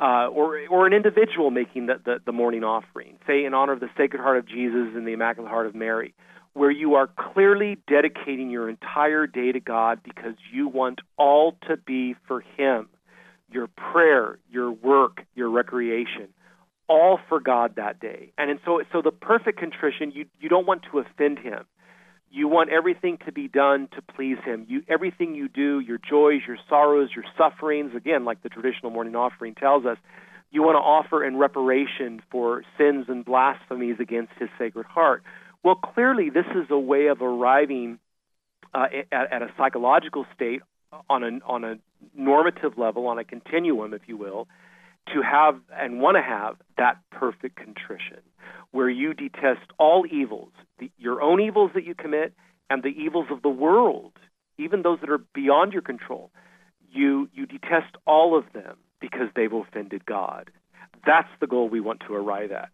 Uh, 0.00 0.28
or, 0.28 0.60
or 0.70 0.86
an 0.86 0.92
individual 0.92 1.50
making 1.50 1.86
the, 1.86 2.00
the, 2.04 2.18
the 2.24 2.32
morning 2.32 2.62
offering, 2.62 3.18
say 3.26 3.44
in 3.44 3.52
honor 3.52 3.72
of 3.72 3.80
the 3.80 3.90
Sacred 3.96 4.20
Heart 4.20 4.38
of 4.38 4.48
Jesus 4.48 4.94
and 4.94 5.06
the 5.06 5.12
Immaculate 5.12 5.50
Heart 5.50 5.66
of 5.66 5.74
Mary, 5.74 6.14
where 6.54 6.70
you 6.70 6.94
are 6.94 7.08
clearly 7.08 7.78
dedicating 7.88 8.48
your 8.48 8.68
entire 8.68 9.26
day 9.26 9.52
to 9.52 9.60
God 9.60 10.00
because 10.04 10.34
you 10.52 10.68
want 10.68 11.00
all 11.16 11.56
to 11.68 11.76
be 11.76 12.14
for 12.26 12.40
Him 12.56 12.88
your 13.50 13.68
prayer, 13.68 14.38
your 14.50 14.70
work, 14.70 15.22
your 15.34 15.50
recreation, 15.50 16.28
all 16.88 17.18
for 17.28 17.40
God 17.40 17.76
that 17.76 18.00
day. 18.00 18.32
And, 18.38 18.50
and 18.50 18.60
so, 18.64 18.82
so 18.92 19.02
the 19.02 19.10
perfect 19.10 19.58
contrition, 19.58 20.12
you, 20.14 20.26
you 20.40 20.48
don't 20.48 20.66
want 20.66 20.84
to 20.90 20.98
offend 20.98 21.38
Him. 21.38 21.64
You 22.30 22.46
want 22.46 22.70
everything 22.70 23.18
to 23.24 23.32
be 23.32 23.48
done 23.48 23.88
to 23.94 24.02
please 24.02 24.36
Him. 24.44 24.66
You, 24.68 24.82
everything 24.88 25.34
you 25.34 25.48
do, 25.48 25.80
your 25.80 25.98
joys, 25.98 26.40
your 26.46 26.58
sorrows, 26.68 27.10
your 27.14 27.24
sufferings, 27.36 27.94
again, 27.94 28.24
like 28.24 28.42
the 28.42 28.48
traditional 28.48 28.90
morning 28.90 29.16
offering 29.16 29.54
tells 29.54 29.86
us, 29.86 29.96
you 30.50 30.62
want 30.62 30.76
to 30.76 30.80
offer 30.80 31.24
in 31.24 31.36
reparation 31.36 32.22
for 32.30 32.62
sins 32.78 33.06
and 33.08 33.24
blasphemies 33.24 33.96
against 34.00 34.32
His 34.38 34.48
Sacred 34.58 34.86
Heart. 34.86 35.22
Well, 35.62 35.74
clearly, 35.74 36.30
this 36.30 36.46
is 36.54 36.70
a 36.70 36.78
way 36.78 37.08
of 37.08 37.20
arriving 37.20 37.98
uh, 38.74 38.86
at, 39.12 39.32
at 39.32 39.42
a 39.42 39.48
psychological 39.58 40.24
state 40.34 40.62
on 41.10 41.22
a, 41.22 41.38
on 41.46 41.64
a 41.64 41.78
normative 42.14 42.76
level, 42.76 43.06
on 43.06 43.18
a 43.18 43.24
continuum, 43.24 43.94
if 43.94 44.02
you 44.06 44.16
will, 44.16 44.48
to 45.14 45.22
have 45.22 45.60
and 45.74 46.00
want 46.00 46.16
to 46.16 46.22
have 46.22 46.56
that 46.76 46.98
perfect 47.10 47.56
contrition 47.56 48.20
where 48.70 48.90
you 48.90 49.14
detest 49.14 49.70
all 49.78 50.04
evils, 50.10 50.52
the, 50.78 50.90
your 50.98 51.22
own 51.22 51.40
evils 51.40 51.70
that 51.74 51.84
you 51.84 51.94
commit 51.94 52.34
and 52.68 52.82
the 52.82 52.88
evils 52.88 53.26
of 53.30 53.42
the 53.42 53.48
world, 53.48 54.12
even 54.58 54.82
those 54.82 55.00
that 55.00 55.10
are 55.10 55.24
beyond 55.34 55.72
your 55.72 55.82
control. 55.82 56.30
You, 56.90 57.28
you 57.32 57.46
detest 57.46 57.96
all 58.06 58.36
of 58.36 58.44
them 58.52 58.76
because 59.00 59.28
they've 59.34 59.52
offended 59.52 60.04
God. 60.04 60.50
That's 61.06 61.28
the 61.40 61.46
goal 61.46 61.68
we 61.68 61.80
want 61.80 62.00
to 62.06 62.14
arrive 62.14 62.52
at. 62.52 62.70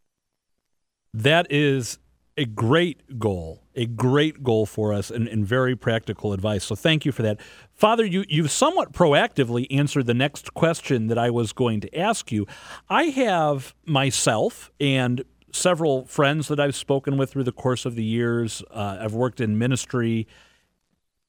That 1.12 1.46
is 1.50 1.98
a 2.36 2.44
great 2.44 3.18
goal, 3.18 3.62
a 3.74 3.86
great 3.86 4.42
goal 4.42 4.66
for 4.66 4.92
us, 4.92 5.10
and, 5.10 5.28
and, 5.28 5.46
very 5.46 5.76
practical 5.76 6.32
advice. 6.32 6.64
So 6.64 6.74
thank 6.74 7.04
you 7.04 7.12
for 7.12 7.22
that. 7.22 7.40
Father, 7.72 8.04
you, 8.04 8.24
you've 8.28 8.50
somewhat 8.50 8.92
proactively 8.92 9.66
answered 9.70 10.06
the 10.06 10.14
next 10.14 10.52
question 10.54 11.06
that 11.08 11.18
I 11.18 11.30
was 11.30 11.52
going 11.52 11.80
to 11.80 11.98
ask 11.98 12.32
you. 12.32 12.46
I 12.88 13.04
have 13.04 13.74
myself 13.84 14.72
and 14.80 15.24
several 15.52 16.04
friends 16.06 16.48
that 16.48 16.58
I've 16.58 16.74
spoken 16.74 17.16
with 17.16 17.30
through 17.30 17.44
the 17.44 17.52
course 17.52 17.86
of 17.86 17.94
the 17.94 18.04
years, 18.04 18.62
uh, 18.72 18.98
I've 19.00 19.14
worked 19.14 19.40
in 19.40 19.56
ministry, 19.56 20.26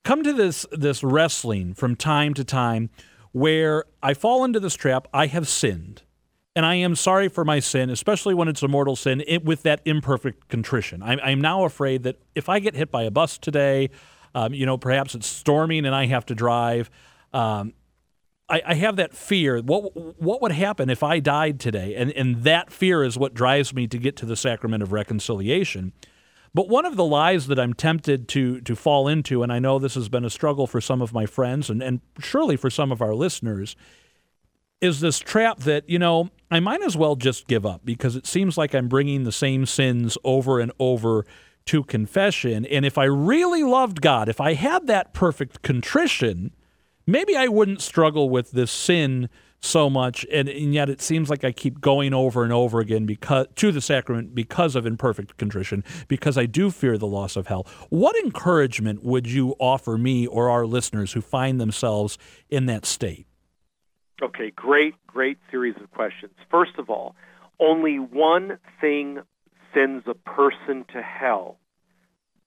come 0.03 0.23
to 0.23 0.33
this, 0.33 0.65
this 0.71 1.03
wrestling 1.03 1.75
from 1.75 1.95
time 1.95 2.33
to 2.33 2.43
time 2.43 2.89
where 3.31 3.85
I 4.01 4.13
fall 4.13 4.43
into 4.43 4.59
this 4.59 4.75
trap. 4.75 5.07
I 5.13 5.27
have 5.27 5.47
sinned 5.47 6.01
and 6.55 6.65
I 6.65 6.75
am 6.75 6.95
sorry 6.95 7.27
for 7.27 7.43
my 7.43 7.59
sin, 7.59 7.89
especially 7.89 8.33
when 8.33 8.47
it's 8.47 8.63
a 8.63 8.67
mortal 8.67 8.95
sin, 8.95 9.23
it, 9.27 9.43
with 9.43 9.63
that 9.63 9.81
imperfect 9.83 10.47
contrition. 10.47 11.03
I'm, 11.03 11.19
I'm, 11.21 11.41
now 11.41 11.65
afraid 11.65 12.03
that 12.03 12.17
if 12.33 12.47
I 12.47 12.59
get 12.59 12.75
hit 12.75 12.91
by 12.91 13.03
a 13.03 13.11
bus 13.11 13.37
today, 13.37 13.89
um, 14.33 14.53
you 14.53 14.65
know, 14.65 14.77
perhaps 14.77 15.15
it's 15.15 15.27
storming 15.27 15.85
and 15.85 15.93
I 15.93 16.05
have 16.05 16.25
to 16.27 16.35
drive. 16.35 16.89
Um, 17.33 17.73
I, 18.47 18.61
I, 18.65 18.73
have 18.75 18.95
that 18.97 19.13
fear. 19.13 19.59
What 19.59 20.21
what 20.21 20.41
would 20.41 20.51
happen 20.51 20.89
if 20.89 21.03
I 21.03 21.19
died 21.19 21.59
today? 21.59 21.95
And 21.95 22.11
and 22.11 22.43
that 22.43 22.71
fear 22.71 23.03
is 23.03 23.17
what 23.17 23.33
drives 23.33 23.73
me 23.73 23.87
to 23.87 23.97
get 23.97 24.15
to 24.17 24.25
the 24.25 24.35
sacrament 24.35 24.83
of 24.83 24.91
reconciliation. 24.91 25.93
But 26.53 26.69
one 26.69 26.85
of 26.85 26.95
the 26.95 27.03
lies 27.03 27.47
that 27.47 27.59
I'm 27.59 27.73
tempted 27.73 28.27
to 28.29 28.61
to 28.61 28.75
fall 28.75 29.07
into, 29.07 29.41
and 29.41 29.51
I 29.51 29.59
know 29.59 29.79
this 29.79 29.95
has 29.95 30.09
been 30.09 30.23
a 30.23 30.29
struggle 30.29 30.67
for 30.67 30.79
some 30.79 31.01
of 31.01 31.11
my 31.11 31.25
friends 31.25 31.69
and, 31.69 31.81
and 31.81 32.01
surely 32.19 32.55
for 32.55 32.69
some 32.69 32.91
of 32.91 33.01
our 33.01 33.15
listeners, 33.15 33.75
is 34.81 34.99
this 34.99 35.19
trap 35.19 35.59
that, 35.59 35.89
you 35.89 35.99
know, 35.99 36.29
I 36.51 36.59
might 36.59 36.81
as 36.81 36.95
well 36.95 37.15
just 37.15 37.47
give 37.47 37.65
up 37.65 37.81
because 37.83 38.15
it 38.15 38.27
seems 38.27 38.57
like 38.57 38.75
I'm 38.75 38.87
bringing 38.87 39.23
the 39.23 39.31
same 39.31 39.65
sins 39.65 40.17
over 40.23 40.59
and 40.59 40.71
over 40.79 41.25
to 41.65 41.83
confession. 41.83 42.65
And 42.65 42.85
if 42.85 42.97
I 42.97 43.05
really 43.05 43.63
loved 43.63 44.01
God, 44.01 44.29
if 44.29 44.39
I 44.39 44.53
had 44.53 44.87
that 44.87 45.13
perfect 45.13 45.61
contrition, 45.63 46.51
maybe 47.07 47.35
I 47.35 47.47
wouldn't 47.47 47.81
struggle 47.81 48.29
with 48.29 48.51
this 48.51 48.71
sin 48.71 49.29
so 49.61 49.89
much 49.89 50.25
and, 50.31 50.47
and, 50.47 50.75
yet 50.75 50.89
it 50.91 51.01
seems 51.01 51.27
like 51.27 51.43
I 51.43 51.51
keep 51.51 51.81
going 51.81 52.13
over 52.13 52.43
and 52.43 52.53
over 52.53 52.79
again 52.79 53.07
because 53.07 53.47
to 53.55 53.71
the 53.71 53.81
sacrament 53.81 54.35
because 54.35 54.75
of 54.75 54.85
imperfect 54.85 55.37
contrition 55.37 55.83
because 56.07 56.37
I 56.37 56.45
do 56.45 56.69
fear 56.69 56.99
the 56.99 57.07
loss 57.07 57.35
of 57.35 57.47
hell. 57.47 57.65
What 57.89 58.15
encouragement 58.17 59.03
would 59.03 59.25
you 59.25 59.55
offer 59.57 59.97
me 59.97 60.27
or 60.27 60.51
our 60.51 60.67
listeners 60.67 61.13
who 61.13 61.21
find 61.21 61.59
themselves 61.59 62.19
in 62.47 62.67
that 62.67 62.85
state? 62.85 63.25
Okay, 64.21 64.51
great, 64.55 64.95
great 65.07 65.37
series 65.51 65.75
of 65.81 65.91
questions. 65.91 66.31
First 66.49 66.77
of 66.77 66.89
all, 66.89 67.15
only 67.59 67.99
one 67.99 68.59
thing 68.79 69.19
sends 69.73 70.05
a 70.07 70.13
person 70.13 70.85
to 70.93 71.01
hell 71.01 71.57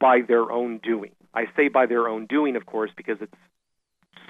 by 0.01 0.21
their 0.27 0.51
own 0.51 0.79
doing. 0.79 1.11
I 1.35 1.45
say 1.57 1.69
by 1.69 1.85
their 1.85 2.09
own 2.09 2.25
doing, 2.27 2.57
of 2.57 2.65
course, 2.65 2.91
because 2.97 3.19
it's 3.21 3.35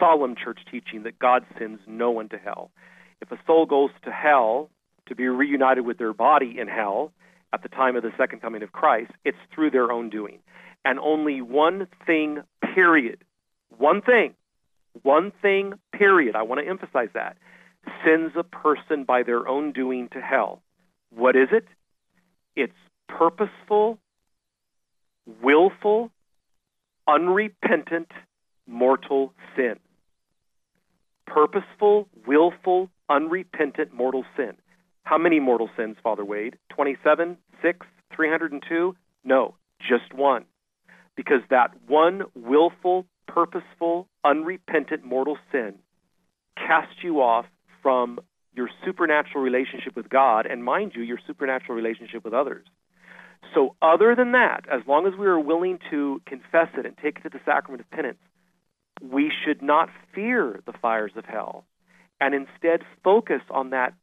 solemn 0.01 0.35
church 0.35 0.59
teaching 0.71 1.05
that 1.05 1.19
God 1.21 1.45
sends 1.59 1.81
no 1.87 2.11
one 2.11 2.29
to 2.31 2.39
hell. 2.39 2.73
If 3.21 3.31
a 3.31 3.39
soul 3.47 3.67
goes 3.67 3.91
to 4.05 4.11
hell 4.11 4.71
to 5.07 5.15
be 5.15 5.29
reunited 5.29 5.87
with 5.87 5.99
their 5.99 6.13
body 6.13 6.57
in 6.59 6.67
hell 6.67 7.13
at 7.53 7.63
the 7.63 7.69
time 7.69 7.95
of 7.95 8.03
the 8.03 8.13
second 8.19 8.41
coming 8.41 8.65
of 8.65 8.73
Christ, 8.73 9.13
it's 9.25 9.39
through 9.55 9.71
their 9.71 9.93
own 9.93 10.11
doing. 10.11 10.41
And 10.85 10.99
only 10.99 11.41
one 11.41 11.87
thing, 12.05 12.43
period, 12.75 13.25
one 13.77 14.03
thing 14.03 14.35
one 15.03 15.33
thing, 15.43 15.75
period, 15.93 16.37
I 16.37 16.43
want 16.43 16.61
to 16.61 16.69
emphasize 16.69 17.09
that, 17.15 17.37
sends 18.05 18.35
a 18.37 18.43
person 18.43 19.05
by 19.05 19.23
their 19.23 19.49
own 19.49 19.73
doing 19.73 20.09
to 20.13 20.21
hell. 20.21 20.63
What 21.11 21.37
is 21.37 21.49
it? 21.53 21.65
It's 22.57 22.73
purposeful, 23.09 23.99
willful, 25.43 26.11
unrepentant, 27.07 28.11
mortal 28.67 29.33
sin. 29.57 29.77
Purposeful, 31.27 32.09
willful, 32.27 32.91
unrepentant 33.09 33.93
mortal 33.93 34.25
sin. 34.37 34.53
How 35.05 35.19
many 35.19 35.41
mortal 35.41 35.71
sins, 35.77 35.97
Father 36.03 36.25
Wade? 36.25 36.59
27, 36.71 37.39
6, 37.63 37.87
302? 38.15 38.97
No, 39.25 39.55
just 39.81 40.13
one. 40.15 40.45
Because 41.17 41.41
that 41.51 41.71
one 41.87 42.23
willful, 42.35 43.07
purposeful, 43.29 44.09
unrepentant 44.25 45.05
mortal 45.05 45.39
sin 45.53 45.75
casts 46.57 46.97
you 47.03 47.21
off 47.21 47.47
from 47.83 48.19
your 48.55 48.69
supernatural 48.85 49.43
relationship 49.43 49.95
with 49.95 50.09
God 50.09 50.47
and, 50.47 50.65
mind 50.65 50.93
you, 50.97 51.03
your 51.03 51.19
supernatural 51.27 51.77
relationship 51.77 52.25
with 52.25 52.35
others. 52.35 52.67
So, 53.55 53.77
other 53.81 54.17
than 54.17 54.33
that, 54.33 54.65
as 54.71 54.81
long 54.87 55.07
as 55.07 55.15
we 55.19 55.27
are 55.27 55.39
willing 55.39 55.79
to 55.91 56.21
confess 56.27 56.69
it 56.77 56.85
and 56.85 56.97
take 56.97 57.19
it 57.19 57.23
to 57.23 57.29
the 57.29 57.41
sacrament 57.45 57.81
of 57.81 57.91
penance, 57.91 58.19
we 59.01 59.31
should 59.45 59.63
not 59.63 59.89
fear 60.13 60.61
the 60.67 60.73
fires 60.73 61.13
of 61.15 61.25
hell 61.25 61.65
and 62.21 62.35
instead 62.35 62.81
focus 63.05 63.43
on 63.51 63.71
that 63.71 63.95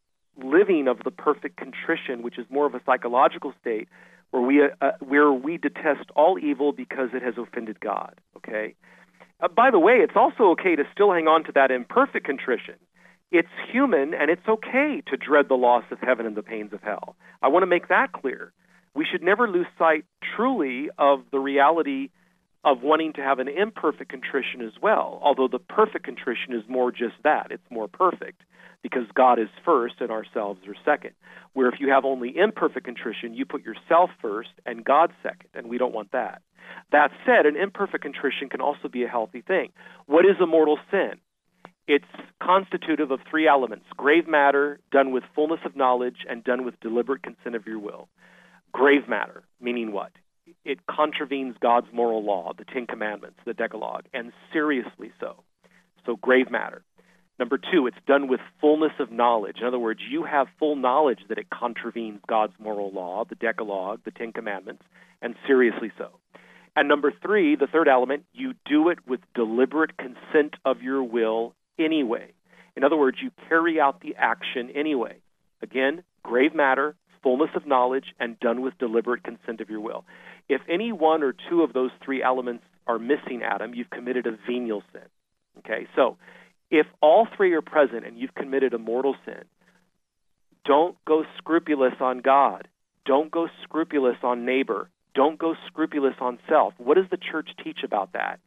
living 0.42 0.88
of 0.88 1.00
the 1.04 1.12
perfect 1.12 1.58
contrition, 1.58 2.24
which 2.24 2.38
is 2.40 2.46
more 2.50 2.66
of 2.66 2.76
a 2.76 2.82
psychological 2.86 3.54
state 3.60 3.90
where 4.32 4.42
we, 4.42 4.62
uh, 4.64 4.92
where 5.00 5.32
we 5.32 5.58
detest 5.58 6.10
all 6.16 6.40
evil 6.40 6.72
because 6.72 7.10
it 7.14 7.22
has 7.22 7.36
offended 7.38 7.80
God. 7.80 8.16
Okay? 8.38 8.76
Uh, 9.42 9.48
by 9.48 9.72
the 9.72 9.80
way, 9.80 9.96
it's 9.96 10.16
also 10.16 10.52
okay 10.52 10.76
to 10.76 10.84
still 10.94 11.12
hang 11.12 11.28
on 11.28 11.44
to 11.46 11.52
that 11.54 11.72
imperfect 11.72 12.26
contrition. 12.26 12.76
It's 13.32 13.50
human 13.72 14.14
and 14.14 14.30
it's 14.30 14.48
okay 14.48 15.02
to 15.08 15.18
dread 15.18 15.50
the 15.50 15.56
loss 15.56 15.84
of 15.92 16.00
heaven 16.00 16.26
and 16.26 16.38
the 16.38 16.44
pains 16.44 16.74
of 16.74 16.82
hell. 16.82 17.16
I 17.42 17.50
want 17.50 17.64
to 17.64 17.68
make 17.68 17.90
that 17.90 18.12
clear. 18.14 18.54
We 18.94 19.06
should 19.10 19.24
never 19.24 19.48
lose 19.48 19.68
sight 19.78 20.06
truly 20.36 20.90
of 20.98 21.24
the 21.32 21.40
reality 21.40 22.10
of 22.66 22.82
wanting 22.82 23.14
to 23.14 23.22
have 23.22 23.38
an 23.38 23.48
imperfect 23.48 24.10
contrition 24.10 24.62
as 24.62 24.74
well, 24.82 25.20
although 25.24 25.48
the 25.48 25.60
perfect 25.60 26.04
contrition 26.04 26.54
is 26.54 26.64
more 26.68 26.92
just 26.92 27.14
that. 27.24 27.52
It's 27.52 27.64
more 27.70 27.88
perfect 27.88 28.42
because 28.82 29.04
God 29.14 29.40
is 29.40 29.50
first 29.64 29.96
and 30.00 30.10
ourselves 30.10 30.60
are 30.68 30.76
second. 30.84 31.12
Where 31.54 31.70
if 31.70 31.76
you 31.80 31.92
have 31.92 32.06
only 32.06 32.36
imperfect 32.36 32.86
contrition, 32.86 33.36
you 33.36 33.46
put 33.46 33.64
yourself 33.64 34.10
first 34.20 34.50
and 34.66 34.84
God 34.84 35.12
second, 35.22 35.50
and 35.54 35.70
we 35.70 35.78
don't 35.78 35.94
want 35.94 36.12
that. 36.12 36.42
That 36.92 37.12
said, 37.26 37.46
an 37.46 37.56
imperfect 37.56 38.04
contrition 38.04 38.50
can 38.50 38.62
also 38.62 38.88
be 38.92 39.04
a 39.04 39.08
healthy 39.08 39.42
thing. 39.42 39.70
What 40.08 40.26
is 40.26 40.36
a 40.42 40.48
mortal 40.48 40.80
sin? 40.90 41.14
It's 41.88 42.06
constitutive 42.44 43.12
of 43.12 43.20
three 43.30 43.48
elements 43.48 43.86
grave 43.96 44.28
matter, 44.28 44.80
done 44.92 45.12
with 45.12 45.24
fullness 45.36 45.60
of 45.66 45.76
knowledge, 45.76 46.26
and 46.28 46.44
done 46.44 46.66
with 46.66 46.80
deliberate 46.80 47.22
consent 47.22 47.56
of 47.56 47.68
your 47.68 47.78
will. 47.78 48.10
Grave 48.72 49.08
matter, 49.08 49.44
meaning 49.62 49.92
what? 49.92 50.12
It 50.64 50.80
contravenes 50.88 51.56
God's 51.60 51.88
moral 51.94 52.24
law, 52.24 52.54
the 52.58 52.66
Ten 52.66 52.88
Commandments, 52.88 53.40
the 53.46 53.54
Decalogue, 53.54 54.06
and 54.14 54.32
seriously 54.54 55.12
so. 55.20 55.44
So, 56.06 56.16
grave 56.16 56.52
matter. 56.52 56.84
Number 57.38 57.58
two, 57.58 57.88
it's 57.88 57.98
done 58.08 58.28
with 58.28 58.40
fullness 58.62 58.94
of 59.00 59.12
knowledge. 59.12 59.58
In 59.60 59.68
other 59.68 59.80
words, 59.80 60.00
you 60.10 60.24
have 60.24 60.48
full 60.58 60.76
knowledge 60.76 61.20
that 61.28 61.38
it 61.38 61.50
contravenes 61.50 62.22
God's 62.28 62.54
moral 62.60 62.92
law, 62.92 63.26
the 63.28 63.36
Decalogue, 63.36 64.02
the 64.06 64.12
Ten 64.12 64.32
Commandments, 64.32 64.84
and 65.22 65.36
seriously 65.46 65.92
so. 65.98 66.20
And 66.76 66.88
number 66.88 67.12
three, 67.22 67.56
the 67.56 67.68
third 67.68 67.88
element, 67.88 68.26
you 68.34 68.54
do 68.66 68.90
it 68.90 69.00
with 69.08 69.20
deliberate 69.34 69.98
consent 69.98 70.56
of 70.64 70.82
your 70.82 71.04
will 71.04 71.54
anyway. 71.80 72.32
In 72.76 72.84
other 72.84 72.98
words, 72.98 73.18
you 73.22 73.32
carry 73.50 73.80
out 73.80 74.02
the 74.02 74.16
action 74.18 74.70
anyway. 74.76 75.18
Again, 75.62 76.04
grave 76.24 76.54
matter, 76.54 76.96
fullness 77.24 77.50
of 77.56 77.66
knowledge, 77.66 78.14
and 78.20 78.40
done 78.40 78.62
with 78.62 78.78
deliberate 78.78 79.24
consent 79.24 79.62
of 79.62 79.70
your 79.70 79.80
will. 79.80 80.06
If 80.48 80.62
any 80.70 80.92
one 80.92 81.24
or 81.24 81.34
two 81.50 81.62
of 81.62 81.74
those 81.74 81.92
three 82.04 82.22
elements 82.22 82.64
are 82.88 83.00
missing, 83.00 83.42
Adam, 83.44 83.74
you've 83.74 83.90
committed 83.90 84.28
a 84.28 84.38
venial 84.48 84.84
sin. 84.92 85.02
Okay, 85.60 85.88
so 85.96 86.18
if 86.70 86.86
all 87.02 87.28
three 87.36 87.54
are 87.54 87.62
present 87.62 88.06
and 88.06 88.18
you've 88.18 88.36
committed 88.36 88.74
a 88.74 88.78
mortal 88.78 89.16
sin, 89.26 89.46
don't 90.66 90.98
go 91.06 91.24
scrupulous 91.38 91.94
on 92.00 92.20
God. 92.20 92.68
Don't 93.06 93.32
go 93.32 93.48
scrupulous 93.64 94.18
on 94.24 94.46
neighbor. 94.46 94.90
Don't 95.14 95.40
go 95.40 95.56
scrupulous 95.68 96.16
on 96.20 96.40
self. 96.50 96.74
What 96.78 96.96
does 96.96 97.06
the 97.10 97.18
church 97.18 97.50
teach 97.64 97.80
about 97.84 98.14
that? 98.14 98.40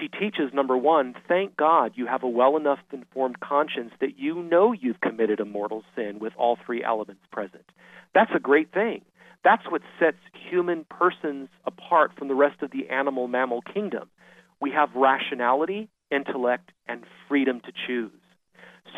She 0.00 0.08
teaches 0.08 0.52
number 0.52 0.76
one, 0.76 1.14
thank 1.28 1.56
God 1.56 1.92
you 1.94 2.06
have 2.06 2.22
a 2.22 2.28
well 2.28 2.56
enough 2.56 2.80
informed 2.92 3.38
conscience 3.38 3.92
that 4.00 4.18
you 4.18 4.42
know 4.42 4.72
you've 4.72 5.00
committed 5.00 5.38
a 5.38 5.44
mortal 5.44 5.84
sin 5.94 6.18
with 6.18 6.32
all 6.36 6.58
three 6.66 6.82
elements 6.82 7.22
present. 7.30 7.64
That's 8.14 8.32
a 8.34 8.40
great 8.40 8.72
thing. 8.72 9.02
That's 9.44 9.70
what 9.70 9.82
sets 10.00 10.16
human 10.50 10.86
persons 10.88 11.48
apart 11.66 12.12
from 12.18 12.28
the 12.28 12.34
rest 12.34 12.62
of 12.62 12.70
the 12.70 12.88
animal 12.88 13.28
mammal 13.28 13.62
kingdom. 13.62 14.08
We 14.60 14.70
have 14.70 14.88
rationality, 14.94 15.88
intellect, 16.10 16.70
and 16.88 17.04
freedom 17.28 17.60
to 17.60 17.72
choose. 17.86 18.12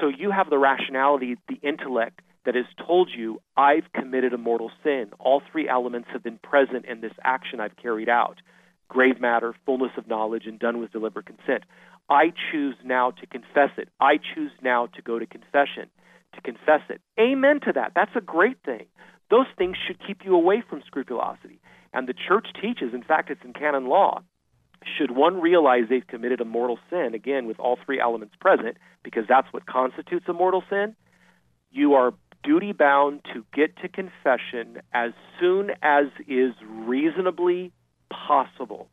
So 0.00 0.08
you 0.08 0.30
have 0.30 0.48
the 0.50 0.58
rationality, 0.58 1.36
the 1.48 1.58
intellect 1.62 2.20
that 2.44 2.54
has 2.54 2.66
told 2.86 3.10
you, 3.16 3.40
I've 3.56 3.92
committed 3.92 4.32
a 4.32 4.38
mortal 4.38 4.70
sin. 4.84 5.10
All 5.18 5.42
three 5.50 5.68
elements 5.68 6.08
have 6.12 6.22
been 6.22 6.38
present 6.38 6.84
in 6.86 7.00
this 7.00 7.12
action 7.24 7.60
I've 7.60 7.76
carried 7.76 8.08
out 8.08 8.40
grave 8.88 9.20
matter, 9.20 9.54
fullness 9.64 9.90
of 9.96 10.08
knowledge, 10.08 10.44
and 10.46 10.58
done 10.58 10.78
with 10.78 10.92
deliberate 10.92 11.26
consent. 11.26 11.64
I 12.08 12.32
choose 12.52 12.76
now 12.84 13.10
to 13.10 13.26
confess 13.26 13.70
it. 13.78 13.88
I 14.00 14.18
choose 14.34 14.52
now 14.62 14.86
to 14.94 15.02
go 15.02 15.18
to 15.18 15.26
confession, 15.26 15.90
to 16.34 16.40
confess 16.40 16.82
it. 16.88 17.00
Amen 17.18 17.60
to 17.66 17.72
that. 17.72 17.92
That's 17.94 18.14
a 18.14 18.20
great 18.20 18.58
thing. 18.64 18.86
Those 19.30 19.46
things 19.58 19.76
should 19.86 19.98
keep 20.06 20.24
you 20.24 20.34
away 20.34 20.62
from 20.68 20.82
scrupulosity. 20.86 21.60
And 21.92 22.08
the 22.08 22.14
church 22.14 22.46
teaches, 22.60 22.94
in 22.94 23.02
fact, 23.02 23.30
it's 23.30 23.44
in 23.44 23.52
canon 23.52 23.86
law, 23.86 24.22
should 24.98 25.10
one 25.10 25.40
realize 25.40 25.84
they've 25.88 26.06
committed 26.06 26.40
a 26.40 26.44
mortal 26.44 26.78
sin, 26.90 27.14
again, 27.14 27.46
with 27.46 27.58
all 27.58 27.78
three 27.84 28.00
elements 28.00 28.34
present, 28.40 28.76
because 29.02 29.24
that's 29.28 29.52
what 29.52 29.66
constitutes 29.66 30.26
a 30.28 30.32
mortal 30.32 30.62
sin, 30.70 30.94
you 31.70 31.94
are 31.94 32.12
duty 32.44 32.72
bound 32.72 33.20
to 33.34 33.44
get 33.52 33.76
to 33.78 33.88
confession 33.88 34.80
as 34.92 35.12
soon 35.40 35.70
as 35.82 36.06
is 36.28 36.52
reasonably 36.64 37.72
possible. 38.10 38.88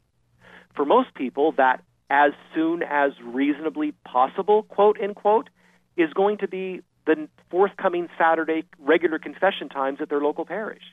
For 0.75 0.85
most 0.85 1.13
people, 1.13 1.51
that 1.57 1.83
as 2.09 2.31
soon 2.55 2.81
as 2.83 3.11
reasonably 3.23 3.93
possible, 4.05 4.63
quote 4.63 4.97
unquote, 5.01 5.49
is 5.95 6.11
going 6.13 6.39
to 6.39 6.47
be 6.47 6.81
the 7.05 7.27
forthcoming 7.49 8.07
Saturday 8.17 8.63
regular 8.79 9.19
confession 9.19 9.69
times 9.69 9.99
at 10.01 10.09
their 10.09 10.21
local 10.21 10.45
parish. 10.45 10.83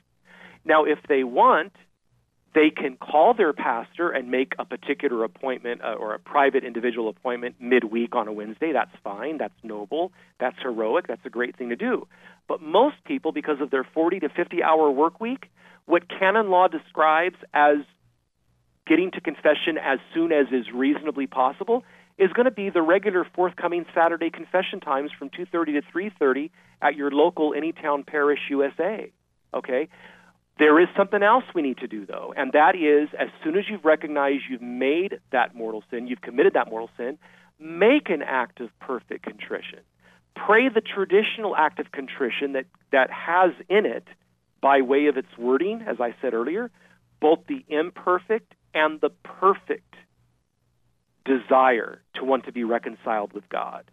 Now, 0.65 0.85
if 0.85 0.99
they 1.07 1.23
want, 1.23 1.73
they 2.53 2.69
can 2.69 2.97
call 2.97 3.33
their 3.33 3.53
pastor 3.53 4.09
and 4.09 4.29
make 4.29 4.53
a 4.59 4.65
particular 4.65 5.23
appointment 5.23 5.81
uh, 5.81 5.93
or 5.93 6.13
a 6.13 6.19
private 6.19 6.63
individual 6.63 7.07
appointment 7.07 7.55
midweek 7.59 8.13
on 8.15 8.27
a 8.27 8.33
Wednesday. 8.33 8.73
That's 8.73 8.91
fine. 9.03 9.37
That's 9.37 9.53
noble. 9.63 10.11
That's 10.39 10.57
heroic. 10.61 11.07
That's 11.07 11.25
a 11.25 11.29
great 11.29 11.55
thing 11.55 11.69
to 11.69 11.75
do. 11.75 12.07
But 12.47 12.61
most 12.61 12.97
people, 13.05 13.31
because 13.31 13.61
of 13.61 13.69
their 13.71 13.85
40 13.93 14.19
to 14.21 14.29
50 14.29 14.61
hour 14.63 14.91
work 14.91 15.21
week, 15.21 15.49
what 15.85 16.09
canon 16.09 16.49
law 16.49 16.67
describes 16.67 17.37
as 17.53 17.77
getting 18.85 19.11
to 19.11 19.21
confession 19.21 19.77
as 19.81 19.99
soon 20.13 20.31
as 20.33 20.47
is 20.51 20.65
reasonably 20.73 21.27
possible 21.27 21.83
is 22.21 22.31
going 22.33 22.45
to 22.45 22.51
be 22.51 22.69
the 22.69 22.83
regular 22.83 23.25
forthcoming 23.35 23.83
Saturday 23.95 24.29
confession 24.29 24.79
times 24.79 25.09
from 25.17 25.29
2:30 25.31 25.73
to 25.73 25.81
3:30 25.81 26.51
at 26.81 26.95
your 26.95 27.09
local 27.09 27.53
Anytown 27.53 28.05
Parish 28.05 28.39
USA. 28.49 29.11
Okay? 29.53 29.89
There 30.59 30.79
is 30.79 30.87
something 30.95 31.23
else 31.23 31.43
we 31.55 31.63
need 31.63 31.79
to 31.79 31.87
do 31.87 32.05
though, 32.05 32.31
and 32.37 32.51
that 32.51 32.75
is 32.75 33.09
as 33.17 33.29
soon 33.43 33.57
as 33.57 33.67
you've 33.67 33.83
recognized 33.83 34.43
you've 34.47 34.61
made 34.61 35.19
that 35.31 35.55
mortal 35.55 35.83
sin, 35.89 36.05
you've 36.05 36.21
committed 36.21 36.53
that 36.53 36.69
mortal 36.69 36.91
sin, 36.95 37.17
make 37.59 38.11
an 38.11 38.21
act 38.21 38.59
of 38.59 38.69
perfect 38.79 39.23
contrition. 39.23 39.79
Pray 40.35 40.69
the 40.69 40.81
traditional 40.81 41.55
act 41.55 41.79
of 41.79 41.91
contrition 41.91 42.53
that, 42.53 42.65
that 42.91 43.09
has 43.09 43.51
in 43.67 43.87
it, 43.87 44.07
by 44.61 44.81
way 44.81 45.07
of 45.07 45.17
its 45.17 45.35
wording, 45.39 45.81
as 45.81 45.99
I 45.99 46.13
said 46.21 46.35
earlier, 46.35 46.69
both 47.19 47.39
the 47.47 47.65
imperfect 47.67 48.53
and 48.75 49.01
the 49.01 49.09
perfect 49.23 49.95
desire 51.25 52.01
to 52.15 52.23
want 52.23 52.45
to 52.45 52.51
be 52.51 52.63
reconciled 52.63 53.33
with 53.33 53.47
God. 53.49 53.89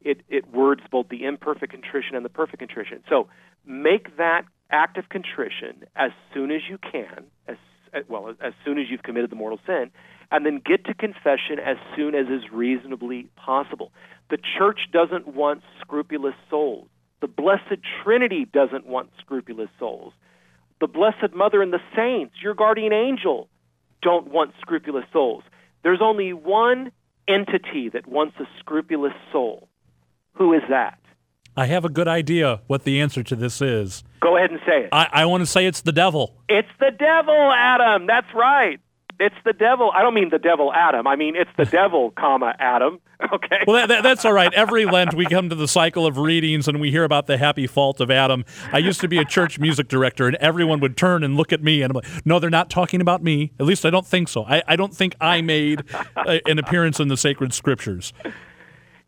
It, 0.00 0.20
it 0.28 0.52
words 0.52 0.82
both 0.90 1.08
the 1.08 1.24
imperfect 1.24 1.72
contrition 1.72 2.14
and 2.14 2.24
the 2.24 2.30
perfect 2.30 2.58
contrition. 2.58 3.02
So 3.08 3.28
make 3.64 4.16
that 4.16 4.42
act 4.70 4.98
of 4.98 5.08
contrition 5.08 5.84
as 5.96 6.10
soon 6.32 6.50
as 6.50 6.62
you 6.68 6.78
can, 6.78 7.24
as 7.48 7.56
uh, 7.94 8.00
well 8.08 8.28
as, 8.28 8.36
as 8.42 8.52
soon 8.64 8.78
as 8.78 8.86
you've 8.90 9.02
committed 9.02 9.30
the 9.30 9.36
mortal 9.36 9.60
sin, 9.66 9.90
and 10.30 10.44
then 10.44 10.60
get 10.64 10.84
to 10.86 10.94
confession 10.94 11.58
as 11.64 11.76
soon 11.96 12.14
as 12.14 12.26
is 12.26 12.50
reasonably 12.52 13.28
possible. 13.36 13.92
The 14.30 14.38
church 14.58 14.80
doesn't 14.92 15.28
want 15.28 15.62
scrupulous 15.80 16.34
souls. 16.50 16.88
The 17.20 17.28
Blessed 17.28 17.80
Trinity 18.02 18.44
doesn't 18.44 18.86
want 18.86 19.10
scrupulous 19.20 19.70
souls. 19.78 20.12
The 20.80 20.86
Blessed 20.86 21.34
Mother 21.34 21.62
and 21.62 21.72
the 21.72 21.80
saints, 21.96 22.34
your 22.42 22.54
guardian 22.54 22.92
angel, 22.92 23.48
don't 24.02 24.28
want 24.28 24.52
scrupulous 24.60 25.04
souls. 25.12 25.44
There's 25.84 26.00
only 26.02 26.32
one 26.32 26.90
entity 27.28 27.90
that 27.92 28.08
wants 28.08 28.34
a 28.40 28.44
scrupulous 28.58 29.12
soul. 29.30 29.68
Who 30.34 30.52
is 30.52 30.62
that? 30.68 30.98
I 31.56 31.66
have 31.66 31.84
a 31.84 31.88
good 31.88 32.08
idea 32.08 32.62
what 32.66 32.82
the 32.82 33.00
answer 33.00 33.22
to 33.22 33.36
this 33.36 33.62
is. 33.62 34.02
Go 34.20 34.36
ahead 34.36 34.50
and 34.50 34.58
say 34.66 34.84
it. 34.84 34.88
I, 34.90 35.08
I 35.12 35.26
want 35.26 35.42
to 35.42 35.46
say 35.46 35.66
it's 35.66 35.82
the 35.82 35.92
devil. 35.92 36.34
It's 36.48 36.68
the 36.80 36.90
devil, 36.90 37.52
Adam. 37.54 38.08
That's 38.08 38.26
right. 38.34 38.80
It's 39.20 39.34
the 39.44 39.52
devil. 39.52 39.90
I 39.94 40.02
don't 40.02 40.14
mean 40.14 40.30
the 40.30 40.38
devil, 40.38 40.72
Adam. 40.72 41.06
I 41.06 41.16
mean 41.16 41.36
it's 41.36 41.50
the 41.56 41.64
devil, 41.64 42.10
comma 42.10 42.54
Adam. 42.58 43.00
Okay. 43.32 43.60
Well, 43.66 43.76
that, 43.76 43.88
that, 43.88 44.02
that's 44.02 44.24
all 44.26 44.34
right. 44.34 44.52
Every 44.52 44.84
Lent 44.84 45.14
we 45.14 45.24
come 45.24 45.48
to 45.48 45.54
the 45.54 45.68
cycle 45.68 46.04
of 46.04 46.18
readings 46.18 46.68
and 46.68 46.78
we 46.78 46.90
hear 46.90 47.04
about 47.04 47.26
the 47.26 47.38
happy 47.38 47.66
fault 47.66 48.00
of 48.00 48.10
Adam. 48.10 48.44
I 48.70 48.78
used 48.78 49.00
to 49.00 49.08
be 49.08 49.16
a 49.16 49.24
church 49.24 49.58
music 49.58 49.88
director, 49.88 50.26
and 50.26 50.36
everyone 50.36 50.80
would 50.80 50.96
turn 50.96 51.24
and 51.24 51.34
look 51.34 51.50
at 51.50 51.62
me, 51.62 51.80
and 51.80 51.90
I'm 51.90 51.94
like, 51.94 52.26
"No, 52.26 52.38
they're 52.38 52.50
not 52.50 52.68
talking 52.68 53.00
about 53.00 53.22
me. 53.22 53.52
At 53.58 53.64
least 53.64 53.86
I 53.86 53.90
don't 53.90 54.06
think 54.06 54.28
so. 54.28 54.44
I, 54.44 54.62
I 54.66 54.76
don't 54.76 54.94
think 54.94 55.16
I 55.22 55.40
made 55.40 55.84
a, 56.16 56.46
an 56.46 56.58
appearance 56.58 57.00
in 57.00 57.08
the 57.08 57.16
sacred 57.16 57.54
scriptures." 57.54 58.12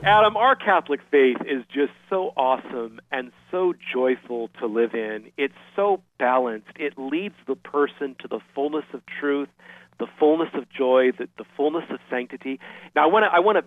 Adam, 0.02 0.36
our 0.36 0.54
Catholic 0.54 1.00
faith 1.10 1.38
is 1.46 1.64
just 1.72 1.92
so 2.10 2.32
awesome 2.36 3.00
and 3.10 3.32
so 3.50 3.72
joyful 3.92 4.50
to 4.60 4.66
live 4.66 4.94
in. 4.94 5.32
It's 5.38 5.54
so 5.74 6.02
balanced. 6.18 6.68
It 6.76 6.94
leads 6.98 7.34
the 7.46 7.56
person 7.56 8.14
to 8.20 8.28
the 8.28 8.40
fullness 8.54 8.84
of 8.92 9.00
truth, 9.18 9.48
the 9.98 10.06
fullness 10.18 10.48
of 10.54 10.64
joy, 10.70 11.12
the, 11.18 11.28
the 11.38 11.44
fullness 11.56 11.84
of 11.90 11.98
sanctity. 12.10 12.60
Now, 12.94 13.04
I 13.04 13.06
want 13.06 13.24
to 13.24 13.34
I 13.34 13.40
want 13.40 13.58
to 13.58 13.64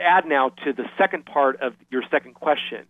add 0.00 0.26
now 0.26 0.50
to 0.64 0.72
the 0.72 0.84
second 0.96 1.26
part 1.26 1.60
of 1.60 1.74
your 1.90 2.02
second 2.10 2.34
question 2.34 2.86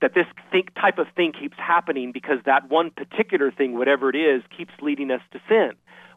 that 0.00 0.14
this 0.14 0.26
think, 0.52 0.74
type 0.74 0.98
of 0.98 1.06
thing 1.16 1.32
keeps 1.32 1.56
happening 1.56 2.12
because 2.12 2.38
that 2.44 2.68
one 2.68 2.90
particular 2.90 3.50
thing, 3.50 3.78
whatever 3.78 4.10
it 4.10 4.16
is, 4.16 4.42
keeps 4.56 4.72
leading 4.82 5.10
us 5.10 5.22
to 5.32 5.40
sin. 5.48 5.72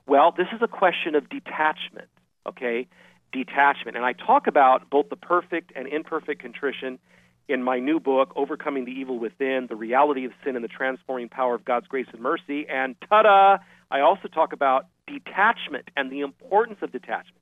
Well, 0.06 0.34
this 0.36 0.48
is 0.54 0.62
a 0.62 0.68
question 0.68 1.16
of 1.16 1.30
detachment. 1.30 2.10
Okay 2.46 2.88
detachment. 3.32 3.96
And 3.96 4.06
I 4.06 4.14
talk 4.14 4.48
about 4.48 4.90
both 4.90 5.10
the 5.10 5.16
perfect 5.16 5.72
and 5.76 5.88
imperfect 5.88 6.42
contrition 6.42 7.00
in 7.48 7.64
my 7.64 7.80
new 7.80 8.00
book, 8.00 8.32
Overcoming 8.36 8.86
the 8.86 8.92
Evil 8.92 9.18
Within 9.18 9.68
The 9.70 9.76
Reality 9.76 10.26
of 10.26 10.32
Sin 10.44 10.56
and 10.56 10.64
the 10.64 10.70
Transforming 10.70 11.30
Power 11.30 11.56
of 11.56 11.66
God's 11.66 11.88
Grace 11.88 12.08
and 12.14 12.22
Mercy. 12.22 12.68
And 12.70 12.96
ta 13.10 13.24
da! 13.24 13.58
I 13.90 14.02
also 14.02 14.28
talk 14.28 14.54
about 14.54 14.86
detachment 15.10 15.90
and 15.96 16.12
the 16.12 16.22
importance 16.22 16.80
of 16.82 16.92
detachment. 16.92 17.42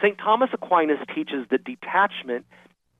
St. 0.00 0.16
Thomas 0.18 0.50
Aquinas 0.52 0.98
teaches 1.14 1.46
that 1.50 1.64
detachment 1.64 2.46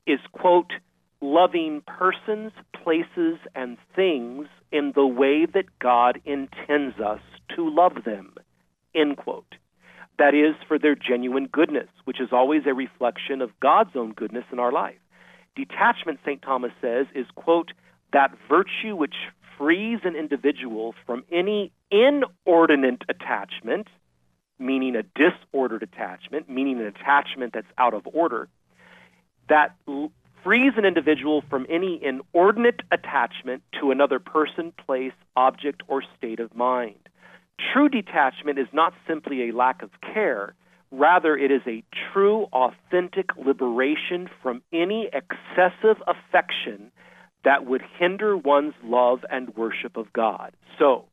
is, 0.07 0.19
quote, 0.33 0.73
loving 1.21 1.83
persons, 1.87 2.53
places, 2.83 3.39
and 3.55 3.77
things 3.95 4.47
in 4.73 4.93
the 4.95 5.07
way 5.07 5.47
that 5.47 5.79
God 5.79 6.21
intends 6.25 6.99
us 7.01 7.21
to 7.55 7.69
love 7.69 8.05
them, 8.05 8.35
end 8.95 9.17
quote. 9.17 9.55
That 10.19 10.35
is, 10.35 10.57
for 10.67 10.79
their 10.79 10.97
genuine 10.97 11.47
goodness, 11.47 11.89
which 12.05 12.21
is 12.21 12.31
always 12.33 12.63
a 12.67 12.75
reflection 12.75 13.41
of 13.41 13.51
God's 13.61 13.95
own 13.95 14.13
goodness 14.13 14.45
in 14.51 14.59
our 14.59 14.73
life. 14.73 14.99
Detachment, 15.55 16.19
St. 16.25 16.43
Thomas 16.43 16.73
says, 16.81 17.07
is, 17.15 17.27
quote, 17.37 17.73
that 18.13 18.33
virtue 18.49 18.97
which 18.97 19.15
frees 19.57 20.01
an 20.05 20.17
individual 20.17 20.95
from 21.07 21.25
any 21.31 21.73
inordinate 21.91 23.03
attachment, 23.09 23.89
meaning 24.59 24.97
a 24.97 25.03
disordered 25.03 25.83
attachment, 25.83 26.49
meaning 26.49 26.81
an 26.81 26.87
attachment 26.87 27.53
that's 27.55 27.67
out 27.77 27.95
of 27.95 28.07
order, 28.13 28.49
that 29.49 29.75
l- 29.87 30.13
frees 30.43 30.73
an 30.77 30.85
individual 30.85 31.43
from 31.49 31.67
any 31.69 32.01
inordinate 32.03 32.81
attachment 32.93 33.63
to 33.81 33.91
another 33.91 34.19
person, 34.19 34.73
place, 34.87 35.13
object, 35.37 35.83
or 35.89 36.03
state 36.17 36.41
of 36.41 36.55
mind. 36.55 37.09
True 37.73 37.89
detachment 37.89 38.59
is 38.59 38.69
not 38.73 38.93
simply 39.07 39.49
a 39.49 39.53
lack 39.53 39.83
of 39.83 39.91
care, 40.01 40.55
rather, 40.91 41.37
it 41.37 41.51
is 41.51 41.63
a 41.67 41.83
true, 42.13 42.47
authentic 42.53 43.37
liberation 43.37 44.29
from 44.43 44.63
any 44.73 45.11
excessive 45.13 46.03
affection 46.07 46.91
that 47.45 47.67
would 47.67 47.83
hinder 47.99 48.37
one's 48.37 48.75
love 48.83 49.25
and 49.31 49.55
worship 49.57 49.97
of 49.97 50.13
God. 50.13 50.53
So, 50.79 51.07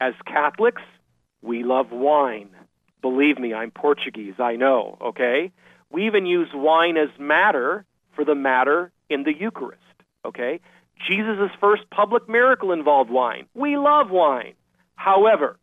as 0.00 0.14
Catholics, 0.26 0.82
we 1.42 1.62
love 1.62 1.90
wine. 1.90 2.50
Believe 3.04 3.38
me, 3.38 3.52
I'm 3.52 3.70
Portuguese, 3.70 4.36
I 4.38 4.56
know, 4.56 4.96
okay? 4.98 5.52
We 5.90 6.06
even 6.06 6.24
use 6.24 6.48
wine 6.54 6.96
as 6.96 7.10
matter 7.20 7.84
for 8.16 8.24
the 8.24 8.34
matter 8.34 8.92
in 9.10 9.24
the 9.24 9.34
Eucharist, 9.38 9.82
okay? 10.24 10.60
Jesus' 11.06 11.50
first 11.60 11.82
public 11.90 12.30
miracle 12.30 12.72
involved 12.72 13.10
wine. 13.10 13.44
We 13.52 13.76
love 13.76 14.08
wine. 14.08 14.54
However, 14.96 15.58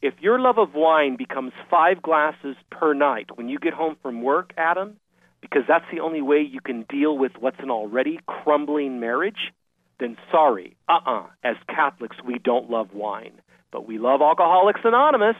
if 0.00 0.14
your 0.20 0.40
love 0.40 0.56
of 0.56 0.72
wine 0.72 1.16
becomes 1.16 1.52
five 1.70 2.00
glasses 2.00 2.56
per 2.70 2.94
night 2.94 3.36
when 3.36 3.50
you 3.50 3.58
get 3.58 3.74
home 3.74 3.98
from 4.00 4.22
work, 4.22 4.54
Adam, 4.56 4.96
because 5.42 5.64
that's 5.68 5.84
the 5.92 6.00
only 6.00 6.22
way 6.22 6.40
you 6.40 6.62
can 6.62 6.86
deal 6.88 7.18
with 7.18 7.32
what's 7.38 7.60
an 7.60 7.70
already 7.70 8.18
crumbling 8.26 8.98
marriage, 8.98 9.52
then 10.00 10.16
sorry, 10.32 10.74
uh 10.88 11.00
uh-uh. 11.04 11.20
uh. 11.24 11.26
As 11.44 11.56
Catholics, 11.68 12.16
we 12.24 12.38
don't 12.38 12.70
love 12.70 12.94
wine. 12.94 13.42
But 13.70 13.86
we 13.86 13.98
love 13.98 14.22
Alcoholics 14.22 14.80
Anonymous, 14.84 15.36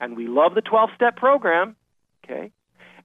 and 0.00 0.16
we 0.16 0.26
love 0.26 0.54
the 0.54 0.60
12 0.60 0.90
step 0.94 1.16
program, 1.16 1.76
okay? 2.24 2.52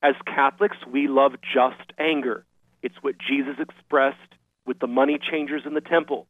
As 0.01 0.15
Catholics, 0.25 0.77
we 0.91 1.07
love 1.07 1.33
just 1.53 1.93
anger. 1.97 2.45
It's 2.81 2.95
what 3.01 3.15
Jesus 3.17 3.55
expressed 3.59 4.17
with 4.65 4.79
the 4.79 4.87
money 4.87 5.19
changers 5.19 5.63
in 5.65 5.73
the 5.73 5.81
temple. 5.81 6.27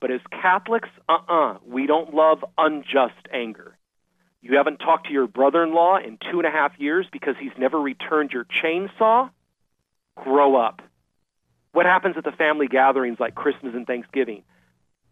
But 0.00 0.10
as 0.10 0.20
Catholics, 0.30 0.88
uh 1.08 1.12
uh-uh, 1.12 1.52
uh, 1.52 1.58
we 1.66 1.86
don't 1.86 2.14
love 2.14 2.44
unjust 2.58 3.26
anger. 3.32 3.76
You 4.40 4.56
haven't 4.56 4.78
talked 4.78 5.06
to 5.06 5.12
your 5.12 5.28
brother 5.28 5.62
in 5.62 5.72
law 5.72 5.96
in 5.98 6.18
two 6.30 6.38
and 6.38 6.46
a 6.46 6.50
half 6.50 6.72
years 6.78 7.06
because 7.12 7.36
he's 7.40 7.52
never 7.56 7.80
returned 7.80 8.32
your 8.32 8.44
chainsaw? 8.44 9.30
Grow 10.16 10.56
up. 10.56 10.82
What 11.70 11.86
happens 11.86 12.16
at 12.18 12.24
the 12.24 12.32
family 12.32 12.66
gatherings 12.66 13.18
like 13.20 13.36
Christmas 13.36 13.74
and 13.74 13.86
Thanksgiving? 13.86 14.42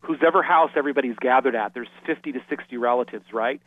Whose 0.01 0.19
ever 0.27 0.43
house 0.43 0.71
everybody's 0.77 1.17
gathered 1.21 1.55
at, 1.55 1.75
there's 1.75 1.89
50 2.07 2.33
to 2.33 2.41
60 2.49 2.77
relatives, 2.77 3.27
right? 3.33 3.61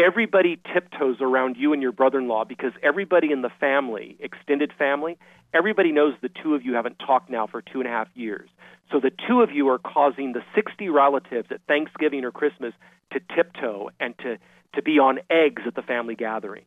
Everybody 0.00 0.58
tiptoes 0.72 1.18
around 1.20 1.56
you 1.58 1.74
and 1.74 1.82
your 1.82 1.92
brother 1.92 2.18
in 2.18 2.26
law 2.26 2.44
because 2.44 2.72
everybody 2.82 3.32
in 3.32 3.42
the 3.42 3.50
family, 3.60 4.16
extended 4.18 4.72
family, 4.78 5.18
everybody 5.52 5.92
knows 5.92 6.14
the 6.22 6.30
two 6.42 6.54
of 6.54 6.64
you 6.64 6.72
haven't 6.74 6.98
talked 6.98 7.28
now 7.28 7.46
for 7.46 7.60
two 7.60 7.80
and 7.80 7.86
a 7.86 7.90
half 7.90 8.08
years. 8.14 8.48
So 8.90 8.98
the 8.98 9.12
two 9.28 9.42
of 9.42 9.50
you 9.50 9.68
are 9.68 9.78
causing 9.78 10.32
the 10.32 10.42
60 10.54 10.88
relatives 10.88 11.48
at 11.50 11.60
Thanksgiving 11.68 12.24
or 12.24 12.32
Christmas 12.32 12.72
to 13.12 13.20
tiptoe 13.34 13.90
and 14.00 14.16
to, 14.18 14.38
to 14.74 14.82
be 14.82 14.98
on 14.98 15.18
eggs 15.28 15.62
at 15.66 15.74
the 15.74 15.82
family 15.82 16.14
gathering. 16.14 16.64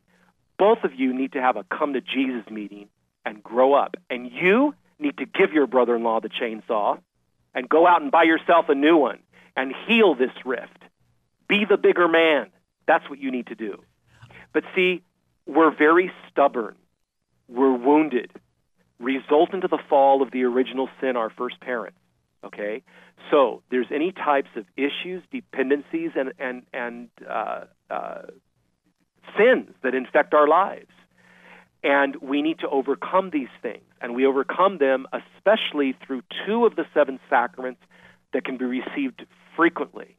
Both 0.59 0.83
of 0.83 0.93
you 0.93 1.11
need 1.11 1.31
to 1.31 1.41
have 1.41 1.57
a 1.57 1.63
come 1.63 1.93
to 1.93 2.01
Jesus 2.01 2.47
meeting 2.51 2.87
and 3.25 3.41
grow 3.41 3.73
up. 3.73 3.95
And 4.11 4.31
you 4.31 4.75
need 4.99 5.17
to 5.17 5.25
give 5.25 5.53
your 5.53 5.65
brother 5.65 5.95
in 5.95 6.03
law 6.03 6.19
the 6.19 6.29
chainsaw 6.29 6.99
and 7.55 7.67
go 7.67 7.87
out 7.87 8.03
and 8.03 8.11
buy 8.11 8.23
yourself 8.23 8.69
a 8.69 8.75
new 8.75 8.97
one 8.97 9.19
and 9.57 9.73
heal 9.87 10.13
this 10.13 10.33
rift. 10.45 10.83
Be 11.47 11.65
the 11.67 11.77
bigger 11.77 12.07
man. 12.07 12.51
That's 12.87 13.09
what 13.09 13.19
you 13.19 13.31
need 13.31 13.47
to 13.47 13.55
do. 13.55 13.83
But 14.53 14.63
see, 14.75 15.01
we're 15.45 15.75
very 15.75 16.11
stubborn. 16.29 16.75
We're 17.47 17.75
wounded, 17.75 18.31
resultant 18.99 19.63
of 19.63 19.69
the 19.69 19.79
fall 19.89 20.21
of 20.21 20.31
the 20.31 20.43
original 20.43 20.89
sin, 21.01 21.17
our 21.17 21.29
first 21.29 21.59
parents. 21.59 21.97
Okay, 22.43 22.83
so 23.31 23.61
there's 23.71 23.87
any 23.93 24.11
types 24.11 24.49
of 24.55 24.65
issues, 24.75 25.23
dependencies, 25.31 26.11
and 26.15 26.33
and 26.39 26.63
and 26.73 27.09
uh, 27.29 27.65
uh, 27.89 28.23
sins 29.37 29.69
that 29.81 29.95
infect 29.95 30.33
our 30.33 30.47
lives, 30.47 30.91
and 31.83 32.17
we 32.17 32.41
need 32.41 32.59
to 32.59 32.69
overcome 32.69 33.29
these 33.31 33.53
things, 33.61 33.83
and 34.01 34.13
we 34.13 34.25
overcome 34.25 34.77
them 34.77 35.07
especially 35.13 35.95
through 36.05 36.21
two 36.45 36.65
of 36.65 36.75
the 36.75 36.85
seven 36.93 37.19
sacraments 37.29 37.81
that 38.33 38.43
can 38.43 38.57
be 38.57 38.65
received 38.65 39.25
frequently 39.55 40.17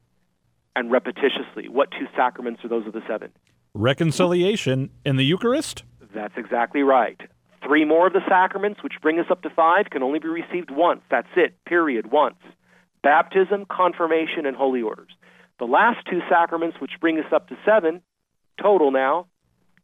and 0.76 0.90
repetitiously. 0.90 1.68
What 1.68 1.90
two 1.90 2.06
sacraments 2.16 2.64
are 2.64 2.68
those 2.68 2.86
of 2.86 2.92
the 2.92 3.02
seven? 3.08 3.30
Reconciliation 3.74 4.90
and 5.04 5.18
the 5.18 5.24
Eucharist. 5.24 5.82
That's 6.14 6.34
exactly 6.36 6.82
right. 6.82 7.20
Three 7.66 7.84
more 7.84 8.06
of 8.06 8.12
the 8.12 8.20
sacraments, 8.28 8.82
which 8.82 8.94
bring 9.02 9.18
us 9.18 9.26
up 9.30 9.42
to 9.42 9.50
five, 9.50 9.86
can 9.90 10.02
only 10.02 10.18
be 10.18 10.28
received 10.28 10.70
once. 10.70 11.00
That's 11.10 11.28
it, 11.36 11.56
period, 11.64 12.12
once. 12.12 12.36
Baptism, 13.02 13.66
confirmation, 13.70 14.46
and 14.46 14.56
holy 14.56 14.82
orders. 14.82 15.10
The 15.58 15.64
last 15.64 16.06
two 16.08 16.20
sacraments, 16.28 16.80
which 16.80 16.92
bring 17.00 17.18
us 17.18 17.32
up 17.32 17.48
to 17.48 17.56
seven, 17.64 18.02
total 18.60 18.90
now, 18.90 19.26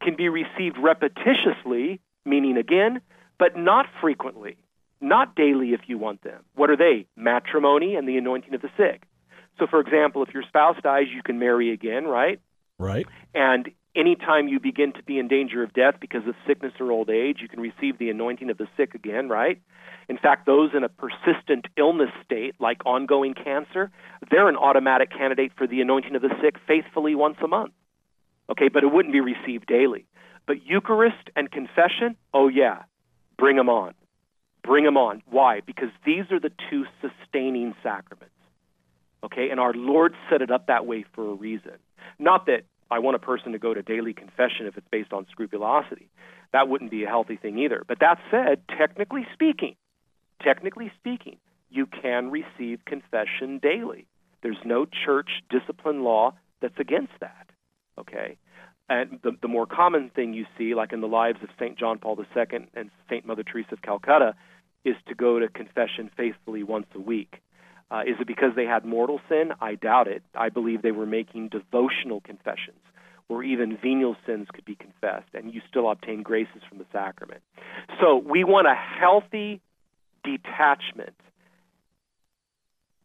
can 0.01 0.15
be 0.15 0.29
received 0.29 0.77
repetitiously, 0.77 1.99
meaning 2.25 2.57
again, 2.57 3.01
but 3.39 3.57
not 3.57 3.85
frequently, 3.99 4.57
not 4.99 5.35
daily 5.35 5.69
if 5.69 5.81
you 5.87 5.97
want 5.97 6.23
them. 6.23 6.43
What 6.55 6.69
are 6.69 6.77
they? 6.77 7.07
Matrimony 7.15 7.95
and 7.95 8.07
the 8.07 8.17
anointing 8.17 8.53
of 8.53 8.61
the 8.61 8.69
sick. 8.77 9.03
So, 9.61 9.67
for 9.67 9.79
example, 9.79 10.23
if 10.23 10.33
your 10.33 10.41
spouse 10.41 10.77
dies, 10.81 11.05
you 11.13 11.21
can 11.21 11.37
marry 11.37 11.71
again, 11.71 12.05
right? 12.05 12.41
Right. 12.79 13.05
And 13.35 13.69
anytime 13.95 14.47
you 14.47 14.59
begin 14.59 14.91
to 14.93 15.03
be 15.03 15.19
in 15.19 15.27
danger 15.27 15.61
of 15.61 15.71
death 15.71 15.97
because 16.01 16.25
of 16.27 16.33
sickness 16.47 16.73
or 16.79 16.91
old 16.91 17.11
age, 17.11 17.37
you 17.43 17.47
can 17.47 17.59
receive 17.59 17.99
the 17.99 18.09
anointing 18.09 18.49
of 18.49 18.57
the 18.57 18.67
sick 18.75 18.95
again, 18.95 19.29
right? 19.29 19.61
In 20.09 20.17
fact, 20.17 20.47
those 20.47 20.71
in 20.75 20.83
a 20.83 20.89
persistent 20.89 21.67
illness 21.77 22.09
state, 22.25 22.55
like 22.59 22.83
ongoing 22.87 23.35
cancer, 23.35 23.91
they're 24.31 24.49
an 24.49 24.55
automatic 24.55 25.11
candidate 25.11 25.51
for 25.55 25.67
the 25.67 25.79
anointing 25.79 26.15
of 26.15 26.23
the 26.23 26.33
sick 26.41 26.55
faithfully 26.67 27.13
once 27.13 27.37
a 27.43 27.47
month. 27.47 27.73
Okay, 28.49 28.67
but 28.67 28.83
it 28.83 28.91
wouldn't 28.91 29.13
be 29.13 29.21
received 29.21 29.67
daily. 29.67 30.07
But 30.47 30.65
Eucharist 30.65 31.29
and 31.35 31.51
confession, 31.51 32.15
oh 32.33 32.47
yeah, 32.47 32.81
bring 33.37 33.57
them 33.57 33.69
on. 33.69 33.93
Bring 34.63 34.85
them 34.85 34.97
on. 34.97 35.21
Why? 35.29 35.59
Because 35.59 35.89
these 36.03 36.31
are 36.31 36.39
the 36.39 36.51
two 36.71 36.85
sustaining 36.99 37.75
sacraments. 37.83 38.33
Okay, 39.23 39.49
and 39.49 39.59
our 39.59 39.73
Lord 39.73 40.13
set 40.29 40.41
it 40.41 40.51
up 40.51 40.67
that 40.67 40.85
way 40.85 41.05
for 41.13 41.29
a 41.29 41.33
reason. 41.33 41.73
Not 42.17 42.47
that 42.47 42.63
I 42.89 42.99
want 42.99 43.15
a 43.15 43.19
person 43.19 43.53
to 43.53 43.59
go 43.59 43.73
to 43.73 43.81
daily 43.81 44.13
confession 44.13 44.65
if 44.65 44.77
it's 44.77 44.87
based 44.91 45.13
on 45.13 45.25
scrupulosity. 45.31 46.09
That 46.53 46.67
wouldn't 46.67 46.91
be 46.91 47.03
a 47.03 47.07
healthy 47.07 47.37
thing 47.37 47.57
either. 47.59 47.83
But 47.87 47.99
that 47.99 48.17
said, 48.29 48.63
technically 48.77 49.25
speaking, 49.33 49.75
technically 50.43 50.91
speaking, 50.99 51.37
you 51.69 51.85
can 51.85 52.31
receive 52.31 52.83
confession 52.85 53.59
daily. 53.61 54.07
There's 54.43 54.57
no 54.65 54.85
church 54.85 55.29
discipline 55.49 56.03
law 56.03 56.33
that's 56.61 56.79
against 56.79 57.13
that. 57.21 57.47
Okay? 57.97 58.37
And 58.89 59.19
the, 59.23 59.31
the 59.41 59.47
more 59.47 59.65
common 59.65 60.09
thing 60.09 60.33
you 60.33 60.45
see, 60.57 60.75
like 60.75 60.91
in 60.91 60.99
the 60.99 61.07
lives 61.07 61.39
of 61.41 61.49
St. 61.57 61.77
John 61.77 61.97
Paul 61.97 62.19
II 62.19 62.67
and 62.73 62.91
St. 63.09 63.25
Mother 63.25 63.43
Teresa 63.43 63.73
of 63.73 63.81
Calcutta, 63.81 64.35
is 64.83 64.95
to 65.07 65.15
go 65.15 65.39
to 65.39 65.47
confession 65.47 66.09
faithfully 66.17 66.63
once 66.63 66.87
a 66.93 66.99
week. 66.99 67.41
Uh, 67.91 68.01
is 68.07 68.15
it 68.21 68.27
because 68.27 68.51
they 68.55 68.65
had 68.65 68.85
mortal 68.85 69.19
sin? 69.27 69.51
I 69.59 69.75
doubt 69.75 70.07
it. 70.07 70.23
I 70.33 70.49
believe 70.49 70.81
they 70.81 70.91
were 70.91 71.05
making 71.05 71.49
devotional 71.49 72.21
confessions 72.21 72.79
where 73.27 73.43
even 73.43 73.77
venial 73.81 74.15
sins 74.25 74.47
could 74.53 74.65
be 74.65 74.75
confessed 74.75 75.29
and 75.33 75.53
you 75.53 75.61
still 75.69 75.89
obtain 75.89 76.23
graces 76.23 76.61
from 76.67 76.77
the 76.77 76.85
sacrament. 76.91 77.41
So 77.99 78.17
we 78.17 78.43
want 78.43 78.67
a 78.67 78.75
healthy 78.75 79.61
detachment. 80.23 81.15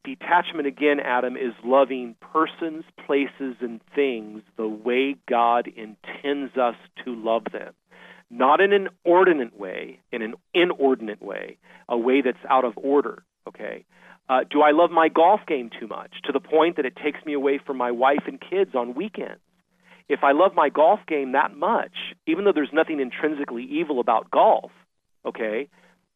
Detachment, 0.05 0.66
again, 0.68 1.01
Adam, 1.01 1.37
is 1.37 1.53
loving 1.64 2.14
persons, 2.20 2.85
places, 3.07 3.57
and 3.61 3.81
things 3.94 4.42
the 4.57 4.68
way 4.68 5.16
God 5.29 5.68
intends 5.68 6.57
us 6.57 6.77
to 7.05 7.14
love 7.14 7.44
them. 7.53 7.75
Not 8.31 8.61
in 8.61 8.72
an 8.72 8.88
ordinate 9.05 9.59
way, 9.59 10.01
in 10.12 10.22
an 10.22 10.35
inordinate 10.55 11.22
way, 11.22 11.59
a 11.88 11.96
way 11.96 12.20
that's 12.20 12.38
out 12.49 12.64
of 12.64 12.75
order, 12.77 13.25
okay? 13.49 13.85
Uh, 14.28 14.40
do 14.50 14.60
I 14.62 14.72
love 14.72 14.90
my 14.90 15.08
golf 15.08 15.40
game 15.46 15.70
too 15.78 15.86
much 15.86 16.10
to 16.24 16.32
the 16.32 16.40
point 16.40 16.76
that 16.76 16.86
it 16.86 16.96
takes 16.96 17.24
me 17.24 17.32
away 17.32 17.60
from 17.64 17.76
my 17.76 17.92
wife 17.92 18.24
and 18.26 18.40
kids 18.40 18.74
on 18.74 18.94
weekends? 18.94 19.40
If 20.08 20.20
I 20.22 20.32
love 20.32 20.52
my 20.54 20.68
golf 20.68 21.00
game 21.06 21.32
that 21.32 21.56
much, 21.56 21.92
even 22.26 22.44
though 22.44 22.52
there's 22.52 22.72
nothing 22.72 23.00
intrinsically 23.00 23.64
evil 23.64 24.00
about 24.00 24.30
golf, 24.30 24.70
okay, 25.24 25.68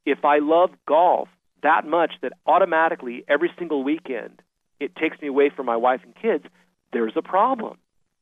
if 0.05 0.25
I 0.25 0.39
love 0.39 0.71
golf 0.87 1.29
that 1.63 1.85
much 1.85 2.13
that 2.23 2.33
automatically 2.47 3.25
every 3.29 3.51
single 3.59 3.85
weekend 3.85 4.43
it 4.79 4.97
takes 4.97 5.21
me 5.21 5.29
away 5.29 5.51
from 5.55 5.67
my 5.67 5.77
wife 5.77 6.01
and 6.03 6.15
kids, 6.15 6.45
there's 6.93 7.13
a 7.17 7.23
problem. 7.23 7.79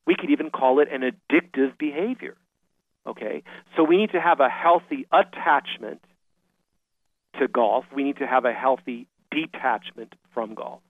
We 0.06 0.16
could 0.16 0.30
even 0.30 0.50
call 0.50 0.80
it 0.80 0.88
an 0.90 1.02
addictive 1.02 1.78
behavior. 1.78 2.36
Okay? 3.06 3.42
So 3.76 3.84
we 3.84 3.96
need 3.96 4.10
to 4.12 4.20
have 4.20 4.40
a 4.40 4.48
healthy 4.48 5.06
attachment 5.12 6.02
to 7.38 7.46
golf. 7.46 7.84
We 7.94 8.02
need 8.02 8.16
to 8.18 8.26
have 8.26 8.44
a 8.44 8.52
healthy 8.52 9.06
detachment 9.30 10.14
from 10.32 10.54
golf. 10.54 10.80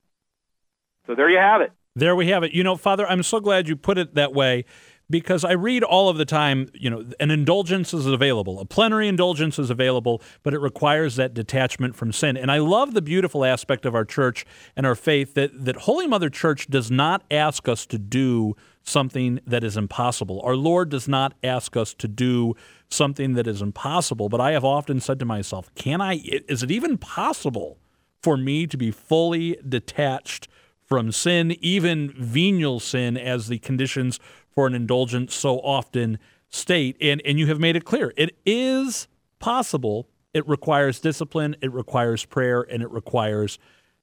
So 1.07 1.14
there 1.14 1.31
you 1.31 1.38
have 1.38 1.61
it. 1.61 1.72
There 1.96 2.14
we 2.14 2.29
have 2.29 2.42
it. 2.44 2.53
You 2.53 2.62
know, 2.62 2.77
Father, 2.77 3.09
I'm 3.09 3.22
so 3.22 3.40
glad 3.40 3.68
you 3.68 3.74
put 3.74 3.98
it 3.98 4.14
that 4.14 4.33
way 4.33 4.64
because 5.11 5.44
I 5.44 5.53
read 5.53 5.83
all 5.83 6.09
of 6.09 6.18
the 6.18 6.24
time, 6.24 6.68
you 6.74 6.90
know, 6.90 7.05
an 7.18 7.31
indulgence 7.31 7.94
is 7.94 8.07
available, 8.07 8.61
a 8.61 8.66
plenary 8.66 9.09
indulgence 9.09 9.59
is 9.59 9.70
available, 9.70 10.22
but 10.42 10.53
it 10.53 10.59
requires 10.59 11.16
that 11.16 11.35
detachment 11.35 11.96
from 11.96 12.12
sin. 12.12 12.37
And 12.37 12.51
I 12.51 12.59
love 12.59 12.94
the 12.94 13.03
beautiful 13.03 13.44
aspect 13.44 13.87
of 13.87 13.94
our 13.94 14.05
church 14.05 14.44
and 14.77 14.87
our 14.87 14.94
faith 14.94 15.35
that, 15.35 15.64
that 15.64 15.77
Holy 15.77 16.07
Mother 16.07 16.29
Church 16.29 16.66
does 16.68 16.90
not 16.90 17.22
ask 17.31 17.68
us 17.68 17.87
to 17.87 17.98
do 17.98 18.55
something 18.83 19.40
that 19.46 19.64
is 19.64 19.77
impossible. 19.77 20.40
Our 20.42 20.57
Lord 20.57 20.90
does 20.90 21.09
not 21.09 21.35
ask 21.42 21.77
us 21.77 21.94
to 21.94 22.09
do 22.09 22.55
something 22.90 23.35
that 23.35 23.46
is 23.46 23.62
impossible, 23.62 24.29
but 24.29 24.40
I 24.40 24.53
have 24.53 24.64
often 24.64 25.01
said 25.01 25.18
to 25.20 25.24
myself, 25.24 25.74
can 25.74 26.01
I, 26.01 26.20
is 26.24 26.62
it 26.62 26.70
even 26.70 26.98
possible 26.98 27.79
for 28.22 28.37
me 28.37 28.66
to 28.66 28.76
be 28.76 28.90
fully 28.90 29.59
detached 29.66 30.48
from 30.85 31.12
sin, 31.12 31.57
even 31.61 32.14
venial 32.16 32.81
sin, 32.81 33.16
as 33.16 33.48
the 33.48 33.59
conditions 33.59 34.18
for 34.50 34.66
an 34.66 34.74
indulgence 34.74 35.35
so 35.35 35.59
often 35.59 36.18
state. 36.48 36.96
And, 37.00 37.20
and 37.24 37.38
you 37.38 37.46
have 37.46 37.61
made 37.61 37.76
it 37.76 37.85
clear 37.85 38.12
it 38.16 38.37
is 38.44 39.07
possible. 39.38 40.09
It 40.35 40.46
requires 40.48 41.00
discipline, 41.00 41.57
it 41.62 41.72
requires 41.72 42.24
prayer, 42.24 42.62
and 42.62 42.83
it 42.83 42.90
requires 42.90 43.59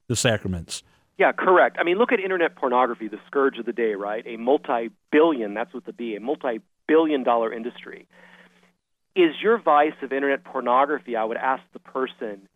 the 0.08 0.16
sacraments. 0.16 0.84
Yeah, 1.18 1.32
correct. 1.32 1.78
I 1.80 1.84
mean, 1.84 1.98
look 1.98 2.12
at 2.12 2.20
internet 2.20 2.56
pornography, 2.56 3.08
the 3.08 3.20
scourge 3.28 3.58
of 3.58 3.66
the 3.66 3.74
day, 3.74 3.94
right? 3.94 4.26
A 4.28 4.38
multi 4.38 4.90
billion, 5.12 5.54
that's 5.54 5.74
what 5.74 5.86
the 5.86 5.94
B, 5.94 6.16
a 6.16 6.20
multi 6.20 6.60
billion 6.88 7.24
dollar 7.24 7.54
industry. 7.54 8.08
Is 9.16 9.32
your 9.42 9.58
vice 9.58 9.94
of 10.02 10.12
internet 10.12 10.44
pornography, 10.44 11.16
I 11.16 11.24
would 11.24 11.38
ask 11.38 11.64
the 11.72 11.80
person, 11.80 12.50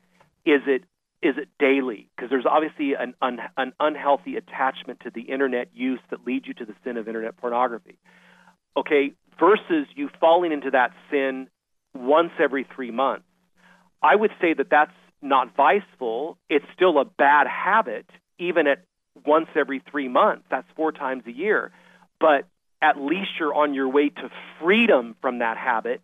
is 0.46 0.62
it 0.68 0.84
is 1.22 1.36
it 1.38 1.50
daily? 1.60 2.10
Because 2.16 2.30
there's 2.30 2.46
obviously 2.46 2.94
an, 2.94 3.14
un, 3.22 3.40
an 3.58 3.74
unhealthy 3.80 4.38
attachment 4.38 5.02
to 5.02 5.12
the 5.14 5.22
internet 5.22 5.70
use 5.74 6.00
that 6.10 6.26
leads 6.26 6.48
you 6.48 6.54
to 6.56 6.66
the 6.66 6.74
sin 6.84 6.98
of 6.98 7.08
internet 7.08 7.38
pornography. 7.38 7.98
Okay, 8.78 9.12
versus 9.40 9.88
you 9.96 10.10
falling 10.20 10.52
into 10.52 10.72
that 10.72 10.92
sin 11.12 11.48
once 11.94 12.32
every 12.40 12.66
three 12.76 12.92
months. 12.92 13.26
I 14.02 14.16
would 14.16 14.32
say 14.40 14.54
that 14.54 14.70
that's 14.70 14.94
not 15.22 15.56
viceful. 15.56 16.38
It's 16.50 16.66
still 16.74 17.00
a 17.00 17.06
bad 17.06 17.48
habit, 17.48 18.06
even 18.38 18.68
at 18.68 18.86
once 19.26 19.48
every 19.56 19.82
three 19.92 20.08
months. 20.08 20.46
That's 20.50 20.68
four 20.76 20.92
times 20.94 21.24
a 21.28 21.32
year. 21.32 21.72
But 22.20 22.48
at 22.82 22.98
least 22.98 23.32
you're 23.40 23.54
on 23.54 23.74
your 23.74 23.90
way 23.90 24.10
to 24.10 24.30
freedom 24.62 25.16
from 25.22 25.40
that 25.40 25.58
habit 25.58 26.02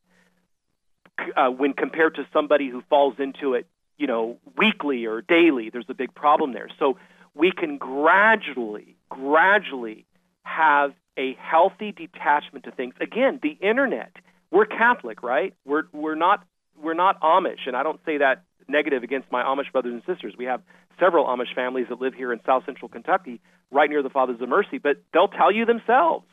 uh, 1.37 1.49
when 1.49 1.73
compared 1.73 2.15
to 2.15 2.27
somebody 2.33 2.69
who 2.69 2.81
falls 2.89 3.15
into 3.19 3.53
it, 3.53 3.67
you 3.97 4.07
know, 4.07 4.37
weekly 4.57 5.05
or 5.05 5.21
daily. 5.21 5.69
There's 5.69 5.89
a 5.89 5.93
big 5.93 6.13
problem 6.13 6.53
there. 6.53 6.69
So 6.79 6.97
we 7.33 7.51
can 7.51 7.77
gradually, 7.77 8.95
gradually 9.09 10.05
have 10.43 10.93
a 11.17 11.33
healthy 11.39 11.91
detachment 11.91 12.65
to 12.65 12.71
things. 12.71 12.93
Again, 12.99 13.39
the 13.41 13.57
internet. 13.61 14.11
We're 14.51 14.65
Catholic, 14.65 15.23
right? 15.23 15.53
We're 15.65 15.83
we're 15.91 16.15
not 16.15 16.45
we're 16.81 16.93
not 16.93 17.19
Amish, 17.21 17.67
and 17.67 17.75
I 17.75 17.83
don't 17.83 17.99
say 18.05 18.17
that 18.19 18.43
negative 18.67 19.03
against 19.03 19.31
my 19.31 19.43
Amish 19.43 19.71
brothers 19.71 19.93
and 19.93 20.03
sisters. 20.05 20.35
We 20.37 20.45
have 20.45 20.61
several 20.99 21.25
Amish 21.25 21.53
families 21.53 21.87
that 21.89 21.99
live 21.99 22.13
here 22.13 22.31
in 22.31 22.39
South 22.45 22.63
Central 22.65 22.89
Kentucky, 22.89 23.41
right 23.71 23.89
near 23.89 24.03
the 24.03 24.09
Fathers 24.09 24.39
of 24.41 24.49
Mercy, 24.49 24.77
but 24.77 24.97
they'll 25.13 25.27
tell 25.27 25.51
you 25.51 25.65
themselves 25.65 26.25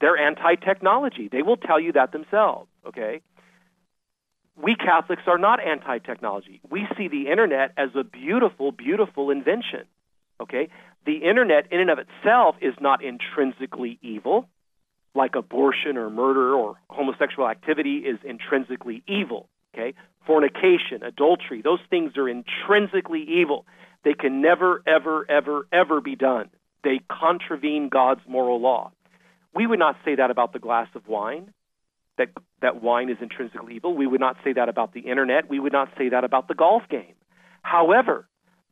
they're 0.00 0.16
anti-technology. 0.16 1.28
They 1.30 1.42
will 1.42 1.56
tell 1.56 1.78
you 1.78 1.92
that 1.92 2.12
themselves. 2.12 2.68
Okay. 2.86 3.20
We 4.62 4.74
Catholics 4.74 5.22
are 5.26 5.38
not 5.38 5.64
anti-technology. 5.64 6.60
We 6.68 6.86
see 6.96 7.08
the 7.08 7.30
internet 7.30 7.72
as 7.76 7.90
a 7.94 8.04
beautiful, 8.04 8.72
beautiful 8.72 9.30
invention. 9.30 9.84
Okay, 10.40 10.68
the 11.06 11.16
internet 11.16 11.70
in 11.70 11.80
and 11.80 11.90
of 11.90 11.98
itself 11.98 12.56
is 12.60 12.74
not 12.80 13.02
intrinsically 13.04 13.98
evil, 14.02 14.48
like 15.14 15.34
abortion 15.34 15.96
or 15.96 16.08
murder 16.10 16.54
or 16.54 16.76
homosexual 16.88 17.48
activity 17.48 17.98
is 17.98 18.18
intrinsically 18.24 19.02
evil. 19.06 19.48
Okay, 19.74 19.94
fornication, 20.26 21.02
adultery, 21.02 21.62
those 21.62 21.80
things 21.88 22.16
are 22.16 22.28
intrinsically 22.28 23.22
evil. 23.22 23.66
They 24.04 24.14
can 24.14 24.40
never, 24.40 24.82
ever, 24.86 25.26
ever, 25.28 25.66
ever 25.72 26.00
be 26.00 26.16
done. 26.16 26.48
They 26.82 27.00
contravene 27.10 27.90
God's 27.90 28.22
moral 28.26 28.60
law. 28.60 28.92
We 29.54 29.66
would 29.66 29.78
not 29.78 29.96
say 30.04 30.14
that 30.16 30.30
about 30.30 30.52
the 30.52 30.58
glass 30.58 30.88
of 30.94 31.06
wine, 31.06 31.52
that, 32.20 32.28
that 32.60 32.82
wine 32.82 33.08
is 33.08 33.16
intrinsically 33.20 33.76
evil. 33.76 33.96
We 33.96 34.06
would 34.06 34.20
not 34.20 34.36
say 34.44 34.52
that 34.52 34.68
about 34.68 34.92
the 34.92 35.00
internet. 35.00 35.48
We 35.48 35.58
would 35.58 35.72
not 35.72 35.88
say 35.98 36.10
that 36.10 36.22
about 36.22 36.46
the 36.48 36.54
golf 36.54 36.82
game. 36.88 37.14
However, 37.62 38.28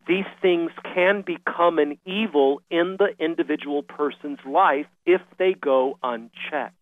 these 0.07 0.27
things 0.41 0.71
can 0.95 1.23
become 1.27 1.79
an 1.79 1.99
evil 2.07 2.63
in 2.71 2.97
the 2.99 3.09
individual 3.19 3.83
person's 3.83 4.39
life 4.47 4.87
if 5.05 5.21
they 5.39 5.55
go 5.55 5.99
unchecked. 6.03 6.75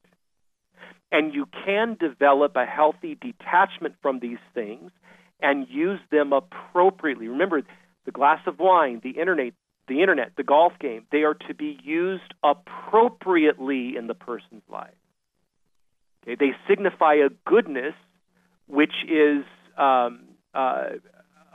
And 1.11 1.33
you 1.33 1.47
can 1.65 1.97
develop 1.99 2.57
a 2.57 2.67
healthy 2.67 3.17
detachment 3.21 3.95
from 4.03 4.19
these 4.21 4.39
things 4.55 4.91
and 5.41 5.67
use 5.69 6.01
them 6.11 6.33
appropriately. 6.33 7.29
Remember, 7.29 7.63
the 8.05 8.13
glass 8.13 8.41
of 8.47 8.59
wine, 8.59 9.01
the 9.03 9.11
internet, 9.11 9.53
the 9.89 10.01
internet, 10.01 10.33
the 10.37 10.43
golf 10.43 10.73
game, 10.81 11.07
they 11.13 11.23
are 11.23 11.35
to 11.49 11.55
be 11.55 11.79
used 11.83 12.35
appropriately 12.43 13.97
in 13.97 14.07
the 14.07 14.15
person's 14.15 14.63
life. 14.69 14.95
Okay, 16.27 16.37
they 16.39 16.53
signify 16.69 17.15
a 17.15 17.29
goodness 17.49 17.95
which 18.67 18.95
is 19.09 19.45
um, 19.79 20.21
uh, 20.55 20.89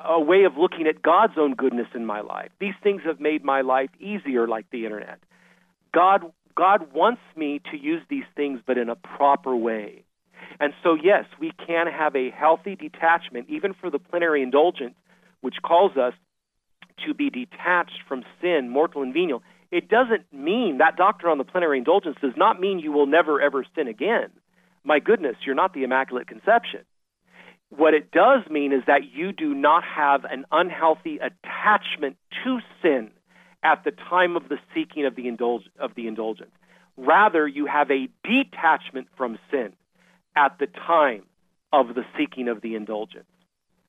a 0.04 0.20
way 0.20 0.44
of 0.46 0.58
looking 0.58 0.88
at 0.88 1.02
God's 1.02 1.34
own 1.38 1.56
goodness 1.56 1.88
in 1.94 2.06
my 2.06 2.22
life. 2.22 2.52
These 2.60 2.76
things 2.82 3.02
have 3.06 3.20
made 3.20 3.44
my 3.44 3.62
life 3.62 3.90
easier, 4.00 4.48
like 4.48 4.70
the 4.72 4.86
internet. 4.86 5.20
God, 5.94 6.32
God 6.56 6.94
wants 6.94 7.22
me 7.36 7.62
to 7.72 7.78
use 7.78 8.02
these 8.10 8.24
things, 8.36 8.62
but 8.66 8.78
in 8.78 8.90
a 8.90 8.96
proper 8.96 9.56
way. 9.56 10.04
And 10.60 10.74
so, 10.84 10.96
yes, 10.96 11.26
we 11.40 11.52
can 11.66 11.88
have 11.88 12.16
a 12.16 12.30
healthy 12.30 12.76
detachment, 12.76 13.48
even 13.50 13.74
for 13.74 13.90
the 13.90 14.00
plenary 14.00 14.42
indulgence, 14.42 14.96
which 15.42 15.56
calls 15.64 15.98
us 15.98 16.14
to 17.06 17.14
be 17.14 17.30
detached 17.30 18.00
from 18.08 18.24
sin, 18.42 18.70
mortal 18.70 19.02
and 19.02 19.14
venial. 19.14 19.42
It 19.72 19.90
doesn't 19.90 20.32
mean 20.32 20.78
that 20.80 20.98
doctrine 20.98 21.32
on 21.32 21.38
the 21.38 21.44
plenary 21.44 21.78
indulgence 21.78 22.18
does 22.22 22.34
not 22.36 22.60
mean 22.60 22.80
you 22.80 22.92
will 22.92 23.08
never 23.08 23.42
ever 23.42 23.66
sin 23.76 23.88
again. 23.88 24.30
My 24.84 25.00
goodness, 25.00 25.36
you're 25.46 25.56
not 25.56 25.74
the 25.74 25.84
Immaculate 25.84 26.28
Conception. 26.28 26.82
What 27.70 27.94
it 27.94 28.12
does 28.12 28.42
mean 28.50 28.74
is 28.74 28.84
that 28.88 29.02
you 29.14 29.32
do 29.32 29.54
not 29.54 29.84
have 29.84 30.26
an 30.26 30.46
unhealthy 30.52 31.20
attachment 31.20 32.18
to 32.44 32.60
sin 32.82 33.12
at 33.64 33.84
the 33.86 33.92
time 33.92 34.36
of 34.36 34.50
the 34.50 34.58
seeking 34.74 35.06
of 35.06 35.16
the, 35.16 35.28
indulg- 35.28 35.70
of 35.80 35.96
the 35.96 36.08
indulgence. 36.08 36.52
Rather, 36.98 37.48
you 37.48 37.68
have 37.68 37.90
a 37.90 38.10
detachment 38.24 39.08
from 39.16 39.38
sin 39.50 39.74
at 40.36 40.58
the 40.60 40.68
time 40.68 41.24
of 41.72 41.96
the 41.96 42.04
seeking 42.18 42.50
of 42.50 42.62
the 42.62 42.76
indulgence. 42.76 43.26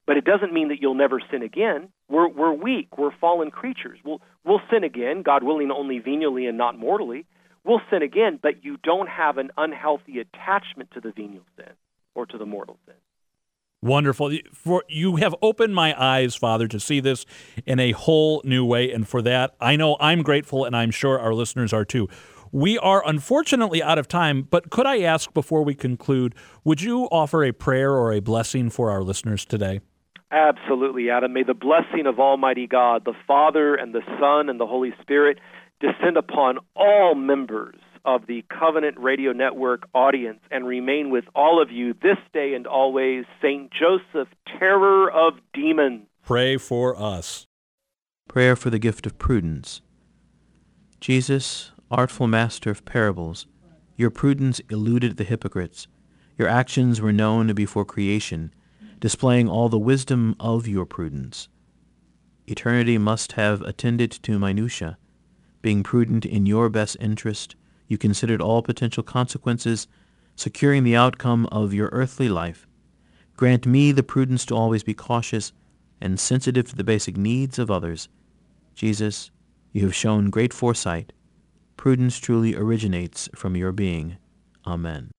But 0.07 0.16
it 0.16 0.24
doesn't 0.24 0.52
mean 0.52 0.68
that 0.68 0.81
you'll 0.81 0.94
never 0.94 1.20
sin 1.31 1.42
again. 1.42 1.88
We're, 2.09 2.28
we're 2.28 2.52
weak. 2.52 2.98
We're 2.98 3.16
fallen 3.20 3.50
creatures. 3.50 3.98
We'll, 4.05 4.20
we'll 4.44 4.61
sin 4.70 4.85
again, 4.85 5.22
God 5.22 5.42
willing, 5.42 5.70
only 5.70 5.98
venially 5.98 6.46
and 6.46 6.59
not 6.59 6.78
mortally. 6.78 7.24
We'll 7.64 7.81
sin 7.90 8.03
again, 8.03 8.38
but 8.42 8.64
you 8.64 8.77
don't 8.83 9.09
have 9.09 9.38
an 9.38 9.51
unhealthy 9.57 10.18
attachment 10.18 10.90
to 10.92 11.01
the 11.01 11.12
venial 11.12 11.44
sin 11.57 11.72
or 12.14 12.27
to 12.27 12.38
the 12.38 12.46
mortal 12.46 12.79
sin. 12.87 12.94
Wonderful. 13.83 14.33
For 14.53 14.85
you 14.88 15.16
have 15.16 15.35
opened 15.42 15.75
my 15.75 16.01
eyes, 16.01 16.37
Father, 16.37 16.68
to 16.68 16.79
see 16.79 17.01
this 17.01 17.27
in 17.66 17.81
a 17.81 17.92
whole 17.92 18.40
new 18.44 18.64
way, 18.64 18.92
and 18.92 19.07
for 19.07 19.22
that, 19.22 19.55
I 19.61 19.75
know 19.77 19.96
I'm 19.98 20.22
grateful, 20.22 20.64
and 20.64 20.77
I'm 20.77 20.92
sure 20.92 21.18
our 21.18 21.35
listeners 21.35 21.72
are 21.72 21.85
too. 21.85 22.09
We 22.53 22.79
are 22.79 23.03
unfortunately 23.07 23.83
out 23.83 23.98
of 23.98 24.07
time, 24.07 24.42
but 24.42 24.70
could 24.70 24.87
I 24.87 25.01
ask 25.01 25.33
before 25.33 25.64
we 25.64 25.75
conclude, 25.75 26.35
would 26.64 26.83
you 26.83 27.05
offer 27.07 27.42
a 27.42 27.53
prayer 27.53 27.92
or 27.92 28.12
a 28.12 28.20
blessing 28.20 28.70
for 28.70 28.90
our 28.90 29.03
listeners 29.03 29.44
today? 29.44 29.81
Absolutely, 30.31 31.11
Adam. 31.11 31.33
May 31.33 31.42
the 31.42 31.55
blessing 31.55 32.07
of 32.07 32.20
Almighty 32.20 32.66
God, 32.66 33.05
the 33.05 33.14
Father 33.27 33.75
and 33.75 33.94
the 33.94 34.03
Son 34.20 34.48
and 34.48 34.61
the 34.61 34.66
Holy 34.66 34.94
Spirit 35.03 35.38
descend 35.83 36.16
upon 36.16 36.59
all 36.77 37.14
members 37.14 37.75
of 38.05 38.27
the 38.27 38.45
Covenant 38.49 38.99
Radio 38.99 39.33
Network 39.33 39.88
audience 39.95 40.38
and 40.51 40.66
remain 40.66 41.11
with 41.11 41.25
all 41.35 41.61
of 41.61 41.71
you 41.71 41.95
this 42.03 42.18
day 42.33 42.55
and 42.55 42.66
always. 42.66 43.25
St. 43.42 43.71
Joseph, 43.71 44.29
terror 44.59 45.11
of 45.11 45.35
demons. 45.53 46.07
Pray 46.25 46.57
for 46.57 46.99
us. 47.01 47.47
Prayer 48.29 48.57
for 48.57 48.71
the 48.71 48.79
gift 48.79 49.07
of 49.07 49.18
prudence. 49.18 49.83
Jesus, 51.01 51.73
artful 51.90 52.29
master 52.29 52.71
of 52.71 52.85
parables, 52.85 53.47
your 53.97 54.11
prudence 54.11 54.61
eluded 54.71 55.16
the 55.16 55.25
hypocrites. 55.25 55.88
Your 56.38 56.49
actions 56.49 57.01
were 57.01 57.12
known 57.12 57.53
before 57.55 57.85
creation, 57.85 58.55
displaying 59.01 59.49
all 59.49 59.68
the 59.68 59.79
wisdom 59.79 60.37
of 60.38 60.66
your 60.66 60.87
prudence. 60.87 61.49
Eternity 62.47 62.99
must 62.99 63.33
have 63.33 63.62
attended 63.62 64.11
to 64.11 64.38
minutia. 64.38 64.97
Being 65.62 65.83
prudent 65.83 66.27
in 66.27 66.44
your 66.44 66.68
best 66.68 66.96
interest, 67.01 67.57
you 67.88 67.96
considered 67.96 68.40
all 68.40 68.62
potential 68.62 69.03
consequences, 69.03 69.87
securing 70.37 70.83
the 70.83 70.96
outcome 70.96 71.46
of 71.46 71.72
your 71.72 71.88
earthly 71.92 72.29
life. 72.29 72.66
Grant 73.37 73.64
me 73.64 73.92
the 73.92 74.03
prudence 74.03 74.44
to 74.46 74.55
always 74.55 74.83
be 74.83 74.94
cautious 74.94 75.53
and 76.01 76.18
sensitive 76.18 76.68
to 76.68 76.77
the 76.77 76.85
basic 76.85 77.16
needs 77.16 77.59
of 77.59 77.70
others. 77.70 78.09
Jesus, 78.75 79.31
you 79.72 79.83
have 79.85 79.94
shown 79.94 80.31
great 80.31 80.53
foresight. 80.53 81.12
Prudence 81.77 82.18
truly 82.18 82.55
originates 82.55 83.29
from 83.35 83.57
your 83.57 83.72
being. 83.72 84.18
Amen. 84.66 85.11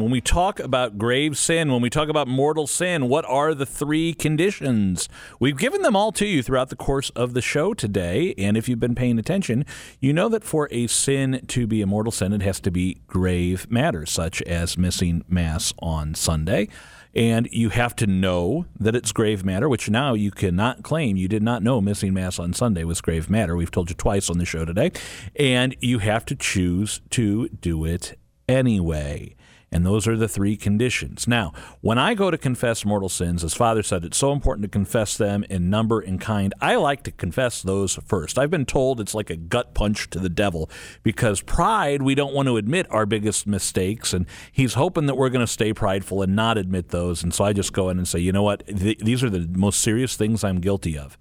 When 0.00 0.10
we 0.10 0.20
talk 0.20 0.60
about 0.60 0.98
grave 0.98 1.38
sin, 1.38 1.72
when 1.72 1.82
we 1.82 1.90
talk 1.90 2.08
about 2.08 2.28
mortal 2.28 2.66
sin, 2.66 3.08
what 3.08 3.24
are 3.26 3.54
the 3.54 3.66
three 3.66 4.14
conditions? 4.14 5.08
We've 5.40 5.56
given 5.56 5.82
them 5.82 5.96
all 5.96 6.12
to 6.12 6.26
you 6.26 6.42
throughout 6.42 6.70
the 6.70 6.76
course 6.76 7.10
of 7.10 7.34
the 7.34 7.42
show 7.42 7.74
today. 7.74 8.34
And 8.36 8.56
if 8.56 8.68
you've 8.68 8.80
been 8.80 8.94
paying 8.94 9.18
attention, 9.18 9.64
you 10.00 10.12
know 10.12 10.28
that 10.28 10.44
for 10.44 10.68
a 10.70 10.86
sin 10.86 11.44
to 11.48 11.66
be 11.66 11.82
a 11.82 11.86
mortal 11.86 12.12
sin, 12.12 12.32
it 12.32 12.42
has 12.42 12.60
to 12.60 12.70
be 12.70 13.00
grave 13.06 13.70
matters, 13.70 14.10
such 14.10 14.42
as 14.42 14.78
missing 14.78 15.24
Mass 15.28 15.72
on 15.78 16.14
Sunday. 16.14 16.68
And 17.14 17.48
you 17.52 17.68
have 17.68 17.94
to 17.96 18.06
know 18.06 18.66
that 18.78 18.96
it's 18.96 19.12
grave 19.12 19.44
matter, 19.44 19.68
which 19.68 19.88
now 19.88 20.14
you 20.14 20.30
cannot 20.30 20.82
claim 20.82 21.16
you 21.16 21.28
did 21.28 21.42
not 21.42 21.62
know 21.62 21.80
missing 21.80 22.12
Mass 22.12 22.38
on 22.38 22.52
Sunday 22.52 22.84
was 22.84 23.00
grave 23.00 23.30
matter. 23.30 23.54
We've 23.54 23.70
told 23.70 23.88
you 23.90 23.94
twice 23.94 24.28
on 24.28 24.38
the 24.38 24.44
show 24.44 24.64
today. 24.64 24.90
And 25.36 25.76
you 25.80 26.00
have 26.00 26.24
to 26.26 26.34
choose 26.34 27.00
to 27.10 27.48
do 27.48 27.84
it 27.84 28.18
anyway. 28.48 29.36
And 29.74 29.84
those 29.84 30.06
are 30.06 30.16
the 30.16 30.28
three 30.28 30.56
conditions. 30.56 31.26
Now, 31.26 31.52
when 31.80 31.98
I 31.98 32.14
go 32.14 32.30
to 32.30 32.38
confess 32.38 32.84
mortal 32.84 33.08
sins, 33.08 33.42
as 33.42 33.54
Father 33.54 33.82
said, 33.82 34.04
it's 34.04 34.16
so 34.16 34.30
important 34.30 34.62
to 34.62 34.68
confess 34.68 35.16
them 35.16 35.44
in 35.50 35.68
number 35.68 35.98
and 35.98 36.20
kind. 36.20 36.54
I 36.60 36.76
like 36.76 37.02
to 37.02 37.10
confess 37.10 37.60
those 37.60 37.98
first. 38.06 38.38
I've 38.38 38.52
been 38.52 38.66
told 38.66 39.00
it's 39.00 39.16
like 39.16 39.30
a 39.30 39.36
gut 39.36 39.74
punch 39.74 40.08
to 40.10 40.20
the 40.20 40.28
devil 40.28 40.70
because 41.02 41.40
pride, 41.40 42.02
we 42.02 42.14
don't 42.14 42.32
want 42.32 42.46
to 42.46 42.56
admit 42.56 42.86
our 42.88 43.04
biggest 43.04 43.48
mistakes. 43.48 44.12
And 44.12 44.26
he's 44.52 44.74
hoping 44.74 45.06
that 45.06 45.16
we're 45.16 45.28
going 45.28 45.44
to 45.44 45.52
stay 45.52 45.72
prideful 45.72 46.22
and 46.22 46.36
not 46.36 46.56
admit 46.56 46.90
those. 46.90 47.24
And 47.24 47.34
so 47.34 47.42
I 47.42 47.52
just 47.52 47.72
go 47.72 47.88
in 47.88 47.98
and 47.98 48.06
say, 48.06 48.20
you 48.20 48.30
know 48.30 48.44
what? 48.44 48.64
Th- 48.68 48.98
these 48.98 49.24
are 49.24 49.30
the 49.30 49.48
most 49.58 49.80
serious 49.80 50.14
things 50.14 50.44
I'm 50.44 50.60
guilty 50.60 50.96
of 50.96 51.18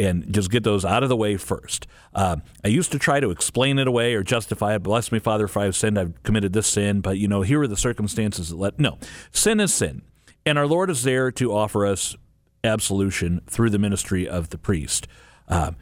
and 0.00 0.32
just 0.32 0.50
get 0.50 0.64
those 0.64 0.84
out 0.84 1.02
of 1.02 1.08
the 1.08 1.16
way 1.16 1.36
first. 1.36 1.86
Uh, 2.14 2.36
I 2.64 2.68
used 2.68 2.90
to 2.92 2.98
try 2.98 3.20
to 3.20 3.30
explain 3.30 3.78
it 3.78 3.86
away 3.86 4.14
or 4.14 4.22
justify 4.22 4.74
it. 4.74 4.82
Bless 4.82 5.12
me, 5.12 5.18
Father, 5.18 5.46
for 5.46 5.60
I've 5.60 5.76
sinned. 5.76 5.98
I've 5.98 6.20
committed 6.22 6.52
this 6.52 6.66
sin. 6.66 7.00
But, 7.00 7.18
you 7.18 7.28
know, 7.28 7.42
here 7.42 7.60
are 7.60 7.68
the 7.68 7.76
circumstances 7.76 8.48
that 8.48 8.56
let. 8.56 8.78
No, 8.78 8.98
sin 9.30 9.60
is 9.60 9.74
sin. 9.74 10.02
And 10.46 10.58
our 10.58 10.66
Lord 10.66 10.90
is 10.90 11.02
there 11.02 11.30
to 11.32 11.52
offer 11.52 11.86
us 11.86 12.16
absolution 12.64 13.42
through 13.46 13.70
the 13.70 13.78
ministry 13.78 14.28
of 14.28 14.50
the 14.50 14.58
priest. 14.58 15.06
Uh, 15.48 15.72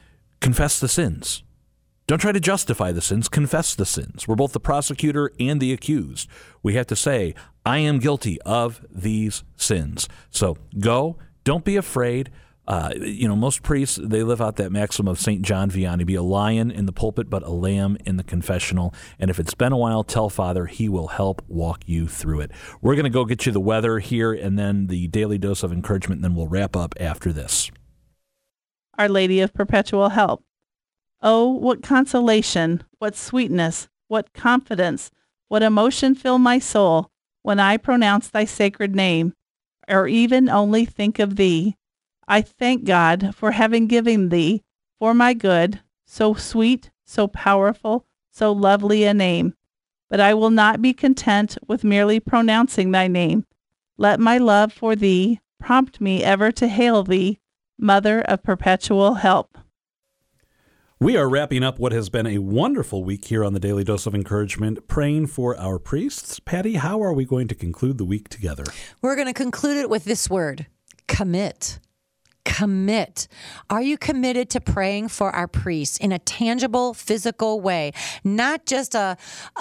confess 0.41 0.81
the 0.81 0.89
sins. 0.89 1.43
Don't 2.09 2.19
try 2.19 2.33
to 2.33 2.41
justify 2.41 2.91
the 2.91 3.03
sins, 3.03 3.29
confess 3.29 3.75
the 3.75 3.85
sins. 3.85 4.27
We're 4.27 4.35
both 4.35 4.53
the 4.53 4.61
prosecutor 4.61 5.31
and 5.39 5.61
the 5.61 5.75
accused. 5.75 6.27
We 6.63 6.75
have 6.75 6.87
to 6.87 6.97
say, 6.97 7.35
I 7.67 7.79
am 7.79 7.99
guilty 7.99 8.41
of 8.43 8.85
these 8.91 9.45
sins. 9.57 10.09
So 10.31 10.57
go, 10.79 11.19
don't 11.45 11.67
be 11.67 11.77
afraid. 11.77 12.31
Uh, 12.69 12.93
you 13.01 13.27
know, 13.27 13.35
most 13.35 13.63
priests, 13.63 13.99
they 14.01 14.23
live 14.23 14.43
out 14.43 14.57
that 14.57 14.71
maxim 14.71 15.09
of 15.09 15.19
St. 15.19 15.41
John 15.41 15.71
Vianney 15.71 16.05
be 16.05 16.15
a 16.17 16.23
lion 16.23 16.71
in 16.71 16.85
the 16.85 16.93
pulpit, 16.93 17.31
but 17.31 17.43
a 17.43 17.51
lamb 17.51 17.97
in 18.05 18.19
the 18.19 18.23
confessional. 18.23 18.93
And 19.19 19.31
if 19.31 19.39
it's 19.39 19.55
been 19.55 19.73
a 19.73 19.77
while, 19.79 20.05
tell 20.05 20.29
Father, 20.29 20.67
he 20.67 20.87
will 20.87 21.07
help 21.07 21.41
walk 21.49 21.81
you 21.87 22.07
through 22.07 22.41
it. 22.41 22.51
We're 22.83 22.95
going 22.95 23.05
to 23.05 23.11
go 23.11 23.25
get 23.25 23.47
you 23.47 23.53
the 23.53 23.59
weather 23.59 24.01
here 24.01 24.35
and 24.35 24.59
then 24.59 24.89
the 24.89 25.09
daily 25.09 25.39
dose 25.39 25.63
of 25.63 25.73
encouragement, 25.73 26.19
and 26.19 26.25
then 26.25 26.35
we'll 26.35 26.47
wrap 26.47 26.77
up 26.77 26.95
after 27.01 27.33
this. 27.33 27.71
Our 28.99 29.09
Lady 29.09 29.41
of 29.41 29.55
Perpetual 29.55 30.11
Help. 30.11 30.45
Oh, 31.23 31.49
what 31.49 31.83
consolation, 31.83 32.85
what 32.99 33.17
sweetness, 33.17 33.89
what 34.09 34.35
confidence, 34.35 35.11
what 35.49 35.63
emotion 35.63 36.15
fill 36.15 36.39
my 36.39 36.59
soul 36.59 37.11
when 37.43 37.59
I 37.59 37.79
pronounce 37.79 38.29
thy 38.29 38.45
sacred 38.45 38.95
name, 38.95 39.33
or 39.89 40.07
even 40.07 40.51
only 40.51 40.85
think 40.85 41.19
of 41.19 41.37
thee. 41.37 41.78
I 42.31 42.43
thank 42.43 42.85
God 42.85 43.35
for 43.35 43.53
having 43.53 43.87
given 43.87 44.29
thee, 44.29 44.63
for 44.99 45.15
my 45.15 45.33
good, 45.33 45.81
so 46.07 46.35
sweet, 46.35 46.91
so 47.07 47.27
powerful, 47.27 48.05
so 48.31 48.53
lovely 48.53 49.05
a 49.05 49.15
name. 49.15 49.55
But 50.11 50.21
I 50.21 50.35
will 50.35 50.51
not 50.51 50.83
be 50.83 50.93
content 50.93 51.57
with 51.67 51.85
merely 51.85 52.21
pronouncing 52.21 52.91
thy 52.91 53.09
name. 53.09 53.47
Let 53.97 54.21
my 54.21 54.37
love 54.37 54.75
for 54.75 54.95
thee 54.95 55.41
prompt 55.59 56.03
me 56.03 56.23
ever 56.23 56.53
to 56.53 56.69
hail 56.69 57.03
thee, 57.03 57.39
Mother 57.79 58.21
of 58.21 58.43
perpetual 58.43 59.15
help. 59.15 59.57
We 61.01 61.17
are 61.17 61.29
wrapping 61.29 61.63
up 61.63 61.79
what 61.79 61.93
has 61.93 62.11
been 62.11 62.27
a 62.27 62.39
wonderful 62.39 63.05
week 63.05 63.25
here 63.27 63.45
on 63.45 63.55
the 63.55 63.61
Daily 63.61 63.85
Dose 63.85 64.05
of 64.05 64.15
Encouragement, 64.15 64.87
praying 64.89 65.29
for 65.29 65.57
our 65.57 65.79
priests. 65.79 66.41
Patty, 66.41 66.75
how 66.75 67.01
are 67.03 67.13
we 67.13 67.25
going 67.25 67.49
to 67.49 67.55
conclude 67.55 67.97
the 67.99 68.05
week 68.05 68.29
together? 68.29 68.65
We're 69.01 69.15
going 69.15 69.29
to 69.29 69.33
conclude 69.33 69.79
it 69.79 69.89
with 69.89 70.05
this 70.05 70.29
word 70.29 70.67
commit 71.07 71.79
commit. 72.49 73.29
Are 73.69 73.83
you 73.83 73.99
committed 73.99 74.49
to 74.51 74.61
praying 74.61 75.09
for 75.09 75.31
our 75.31 75.47
priests 75.47 75.99
in 75.99 76.13
a 76.13 76.19
tangible, 76.19 76.95
physical 76.95 77.61
way? 77.61 77.93
Not 78.25 78.65
just 78.65 78.95
a, 78.95 79.19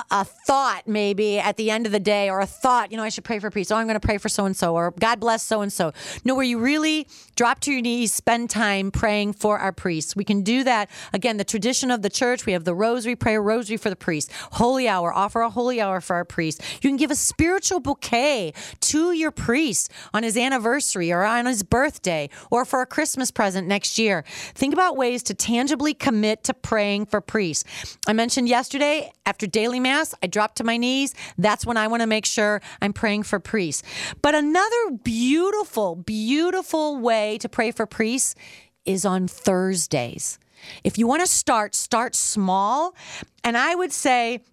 a 0.09 0.23
thought, 0.23 0.83
maybe 0.87 1.37
at 1.37 1.57
the 1.57 1.69
end 1.69 1.85
of 1.85 1.91
the 1.91 1.99
day, 1.99 2.29
or 2.29 2.39
a 2.39 2.45
thought, 2.45 2.89
you 2.89 2.97
know, 2.97 3.03
I 3.03 3.09
should 3.09 3.25
pray 3.25 3.39
for 3.39 3.51
priests. 3.51 3.73
Oh, 3.73 3.75
I'm 3.75 3.87
going 3.87 3.99
to 3.99 4.07
pray 4.07 4.17
for 4.17 4.29
so 4.29 4.45
and 4.45 4.55
so, 4.55 4.73
or 4.73 4.91
God 4.91 5.19
bless 5.19 5.43
so 5.43 5.59
and 5.59 5.71
so. 5.71 5.91
No, 6.23 6.33
where 6.33 6.45
you 6.45 6.59
really 6.59 7.07
drop 7.35 7.59
to 7.61 7.73
your 7.73 7.81
knees, 7.81 8.13
spend 8.13 8.49
time 8.49 8.89
praying 8.89 9.33
for 9.33 9.59
our 9.59 9.73
priests. 9.73 10.15
We 10.15 10.23
can 10.23 10.41
do 10.41 10.63
that. 10.63 10.89
Again, 11.11 11.35
the 11.35 11.43
tradition 11.43 11.91
of 11.91 12.03
the 12.03 12.09
church, 12.09 12.45
we 12.45 12.53
have 12.53 12.63
the 12.63 12.73
rosary, 12.73 13.17
pray 13.17 13.35
a 13.35 13.41
rosary 13.41 13.75
for 13.75 13.89
the 13.89 13.97
priest, 13.97 14.31
holy 14.53 14.87
hour, 14.87 15.13
offer 15.13 15.41
a 15.41 15.49
holy 15.49 15.81
hour 15.81 15.99
for 15.99 16.15
our 16.15 16.25
priest. 16.25 16.61
You 16.81 16.89
can 16.89 16.97
give 16.97 17.11
a 17.11 17.15
spiritual 17.15 17.81
bouquet 17.81 18.53
to 18.79 19.11
your 19.11 19.31
priest 19.31 19.91
on 20.13 20.23
his 20.23 20.37
anniversary 20.37 21.11
or 21.11 21.25
on 21.25 21.45
his 21.47 21.63
birthday 21.63 22.29
or 22.49 22.63
for 22.63 22.76
for 22.77 22.83
a 22.83 22.85
Christmas 22.85 23.31
present 23.31 23.67
next 23.67 23.97
year. 23.97 24.23
Think 24.53 24.71
about 24.71 24.97
ways 24.97 25.23
to 25.23 25.33
tangibly 25.33 25.95
commit 25.95 26.43
to 26.43 26.53
praying 26.53 27.07
for 27.07 27.21
priests. 27.21 27.97
I 28.07 28.13
mentioned 28.13 28.47
yesterday 28.47 29.11
after 29.25 29.47
daily 29.47 29.79
mass, 29.79 30.13
I 30.21 30.27
drop 30.27 30.53
to 30.55 30.63
my 30.63 30.77
knees. 30.77 31.15
That's 31.39 31.65
when 31.65 31.75
I 31.75 31.87
want 31.87 32.01
to 32.01 32.07
make 32.07 32.27
sure 32.27 32.61
I'm 32.79 32.93
praying 32.93 33.23
for 33.23 33.39
priests. 33.39 33.81
But 34.21 34.35
another 34.35 34.91
beautiful, 35.03 35.95
beautiful 35.95 36.97
way 36.97 37.39
to 37.39 37.49
pray 37.49 37.71
for 37.71 37.87
priests 37.87 38.35
is 38.85 39.05
on 39.05 39.27
Thursdays. 39.27 40.37
If 40.83 40.99
you 40.99 41.07
want 41.07 41.21
to 41.21 41.27
start, 41.27 41.73
start 41.73 42.13
small. 42.13 42.93
And 43.43 43.57
I 43.57 43.73
would 43.73 43.91
say, 43.91 44.43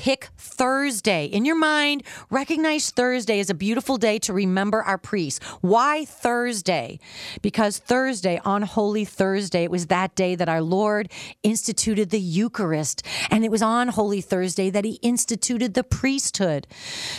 pick 0.00 0.28
Thursday. 0.38 1.26
In 1.26 1.44
your 1.44 1.58
mind, 1.58 2.04
recognize 2.30 2.90
Thursday 2.90 3.38
as 3.38 3.50
a 3.50 3.54
beautiful 3.54 3.98
day 3.98 4.18
to 4.20 4.32
remember 4.32 4.82
our 4.82 4.96
priests. 4.96 5.44
Why 5.60 6.06
Thursday? 6.06 6.98
Because 7.42 7.76
Thursday, 7.76 8.40
on 8.42 8.62
Holy 8.62 9.04
Thursday, 9.04 9.64
it 9.64 9.70
was 9.70 9.88
that 9.88 10.14
day 10.14 10.34
that 10.36 10.48
our 10.48 10.62
Lord 10.62 11.12
instituted 11.42 12.08
the 12.08 12.18
Eucharist. 12.18 13.02
And 13.30 13.44
it 13.44 13.50
was 13.50 13.60
on 13.60 13.88
Holy 13.88 14.22
Thursday 14.22 14.70
that 14.70 14.86
he 14.86 14.94
instituted 15.02 15.74
the 15.74 15.84
priesthood. 15.84 16.66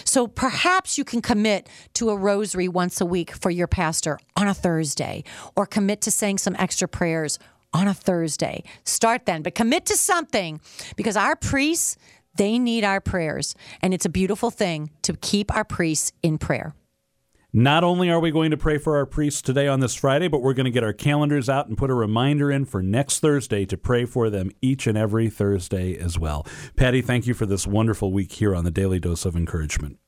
So 0.04 0.26
perhaps 0.26 0.98
you 0.98 1.04
can 1.04 1.22
commit 1.22 1.70
to 1.94 2.10
a 2.10 2.18
rosary 2.18 2.68
once 2.68 3.00
a 3.00 3.06
week 3.06 3.32
for 3.32 3.52
your 3.52 3.68
pastor 3.68 4.18
on 4.36 4.48
a 4.48 4.56
Thursday, 4.56 5.24
or 5.56 5.68
commit 5.68 6.02
to 6.02 6.10
saying 6.10 6.40
some 6.40 6.56
extra 6.58 6.88
prayers 6.88 7.38
on 7.74 7.88
a 7.88 7.94
Thursday. 7.94 8.64
Start 8.86 9.26
then, 9.26 9.44
but 9.44 9.56
commit 9.56 9.86
to 9.86 9.96
something 9.96 10.60
because 10.96 11.16
our 11.16 11.36
priests, 11.36 11.96
they 12.36 12.60
need 12.60 12.84
our 12.84 13.02
prayers. 13.02 13.56
And 13.82 13.94
it's 13.94 14.06
a 14.06 14.10
beautiful 14.10 14.52
thing 14.52 14.92
to 15.04 15.14
keep 15.14 15.54
our 15.56 15.64
priests 15.64 16.12
in 16.22 16.38
prayer. 16.38 16.76
Not 17.54 17.84
only 17.84 18.10
are 18.10 18.20
we 18.22 18.32
going 18.32 18.52
to 18.52 18.58
pray 18.58 18.78
for 18.78 18.96
our 18.96 19.06
priests 19.06 19.42
today 19.42 19.68
on 19.68 19.82
this 19.82 19.94
Friday, 19.94 20.30
but 20.30 20.42
we're 20.42 20.54
going 20.54 20.66
to 20.66 20.72
get 20.72 20.86
our 20.86 20.94
calendars 20.94 21.50
out 21.50 21.68
and 21.68 21.78
put 21.78 21.90
a 21.90 21.94
reminder 21.94 22.50
in 22.50 22.64
for 22.64 22.82
next 22.82 23.20
Thursday 23.20 23.66
to 23.66 23.76
pray 23.76 24.06
for 24.06 24.30
them 24.30 24.52
each 24.62 24.88
and 24.88 24.98
every 24.98 25.30
Thursday 25.30 25.98
as 25.98 26.18
well. 26.18 26.48
Patty, 26.78 27.02
thank 27.02 27.28
you 27.28 27.34
for 27.34 27.46
this 27.46 27.68
wonderful 27.68 28.14
week 28.14 28.32
here 28.32 28.56
on 28.56 28.64
the 28.64 28.72
Daily 28.72 29.00
Dose 29.00 29.26
of 29.26 29.36
Encouragement. 29.36 30.00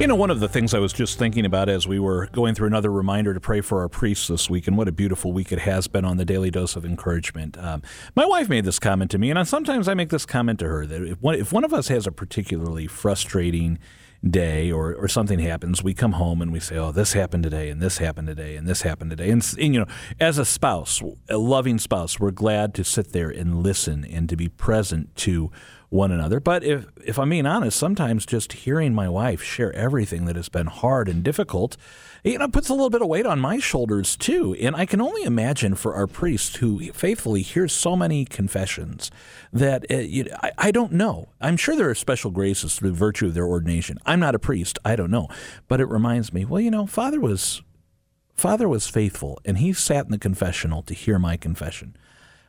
You 0.00 0.06
know, 0.06 0.14
one 0.14 0.30
of 0.30 0.38
the 0.38 0.48
things 0.48 0.74
I 0.74 0.78
was 0.78 0.92
just 0.92 1.18
thinking 1.18 1.44
about 1.44 1.68
as 1.68 1.88
we 1.88 1.98
were 1.98 2.28
going 2.28 2.54
through 2.54 2.68
another 2.68 2.92
reminder 2.92 3.34
to 3.34 3.40
pray 3.40 3.60
for 3.60 3.80
our 3.80 3.88
priests 3.88 4.28
this 4.28 4.48
week, 4.48 4.68
and 4.68 4.78
what 4.78 4.86
a 4.86 4.92
beautiful 4.92 5.32
week 5.32 5.50
it 5.50 5.58
has 5.58 5.88
been 5.88 6.04
on 6.04 6.18
the 6.18 6.24
Daily 6.24 6.52
Dose 6.52 6.76
of 6.76 6.84
Encouragement. 6.84 7.58
Um, 7.58 7.82
my 8.14 8.24
wife 8.24 8.48
made 8.48 8.64
this 8.64 8.78
comment 8.78 9.10
to 9.10 9.18
me, 9.18 9.32
and 9.32 9.48
sometimes 9.48 9.88
I 9.88 9.94
make 9.94 10.10
this 10.10 10.24
comment 10.24 10.60
to 10.60 10.68
her 10.68 10.86
that 10.86 11.02
if 11.02 11.20
one, 11.20 11.34
if 11.34 11.52
one 11.52 11.64
of 11.64 11.74
us 11.74 11.88
has 11.88 12.06
a 12.06 12.12
particularly 12.12 12.86
frustrating 12.86 13.80
day 14.24 14.70
or, 14.70 14.94
or 14.94 15.08
something 15.08 15.40
happens, 15.40 15.82
we 15.82 15.94
come 15.94 16.12
home 16.12 16.42
and 16.42 16.52
we 16.52 16.60
say, 16.60 16.76
oh, 16.76 16.92
this 16.92 17.14
happened 17.14 17.42
today, 17.42 17.68
and 17.68 17.82
this 17.82 17.98
happened 17.98 18.28
today, 18.28 18.54
and 18.54 18.68
this 18.68 18.82
happened 18.82 19.10
today. 19.10 19.30
And, 19.30 19.44
and, 19.58 19.74
you 19.74 19.80
know, 19.80 19.86
as 20.20 20.38
a 20.38 20.44
spouse, 20.44 21.02
a 21.28 21.38
loving 21.38 21.78
spouse, 21.78 22.20
we're 22.20 22.30
glad 22.30 22.72
to 22.74 22.84
sit 22.84 23.10
there 23.12 23.30
and 23.30 23.64
listen 23.64 24.04
and 24.04 24.28
to 24.28 24.36
be 24.36 24.48
present 24.48 25.16
to 25.16 25.50
one 25.90 26.12
another. 26.12 26.38
But 26.40 26.64
if, 26.64 26.86
if 27.04 27.18
I'm 27.18 27.30
being 27.30 27.46
honest, 27.46 27.78
sometimes 27.78 28.26
just 28.26 28.52
hearing 28.52 28.94
my 28.94 29.08
wife 29.08 29.42
share 29.42 29.72
everything 29.72 30.26
that 30.26 30.36
has 30.36 30.48
been 30.48 30.66
hard 30.66 31.08
and 31.08 31.22
difficult, 31.22 31.76
you 32.22 32.38
know, 32.38 32.48
puts 32.48 32.68
a 32.68 32.74
little 32.74 32.90
bit 32.90 33.00
of 33.00 33.08
weight 33.08 33.24
on 33.26 33.40
my 33.40 33.58
shoulders 33.58 34.16
too. 34.16 34.54
And 34.60 34.76
I 34.76 34.84
can 34.84 35.00
only 35.00 35.22
imagine 35.22 35.74
for 35.74 35.94
our 35.94 36.06
priest 36.06 36.58
who 36.58 36.92
faithfully 36.92 37.42
hears 37.42 37.72
so 37.72 37.96
many 37.96 38.24
confessions 38.24 39.10
that 39.52 39.86
uh, 39.90 39.96
you 39.96 40.26
I, 40.42 40.50
I 40.58 40.70
don't 40.70 40.92
know. 40.92 41.28
I'm 41.40 41.56
sure 41.56 41.74
there 41.74 41.88
are 41.88 41.94
special 41.94 42.30
graces 42.30 42.76
through 42.76 42.92
virtue 42.92 43.26
of 43.26 43.34
their 43.34 43.46
ordination. 43.46 43.98
I'm 44.04 44.20
not 44.20 44.34
a 44.34 44.38
priest. 44.38 44.78
I 44.84 44.96
don't 44.96 45.10
know. 45.10 45.28
But 45.68 45.80
it 45.80 45.86
reminds 45.86 46.32
me, 46.32 46.44
well, 46.44 46.60
you 46.60 46.70
know, 46.70 46.86
Father 46.86 47.20
was 47.20 47.62
Father 48.34 48.68
was 48.68 48.86
faithful, 48.86 49.40
and 49.44 49.58
he 49.58 49.72
sat 49.72 50.04
in 50.04 50.12
the 50.12 50.18
confessional 50.18 50.82
to 50.82 50.94
hear 50.94 51.18
my 51.18 51.36
confession. 51.36 51.96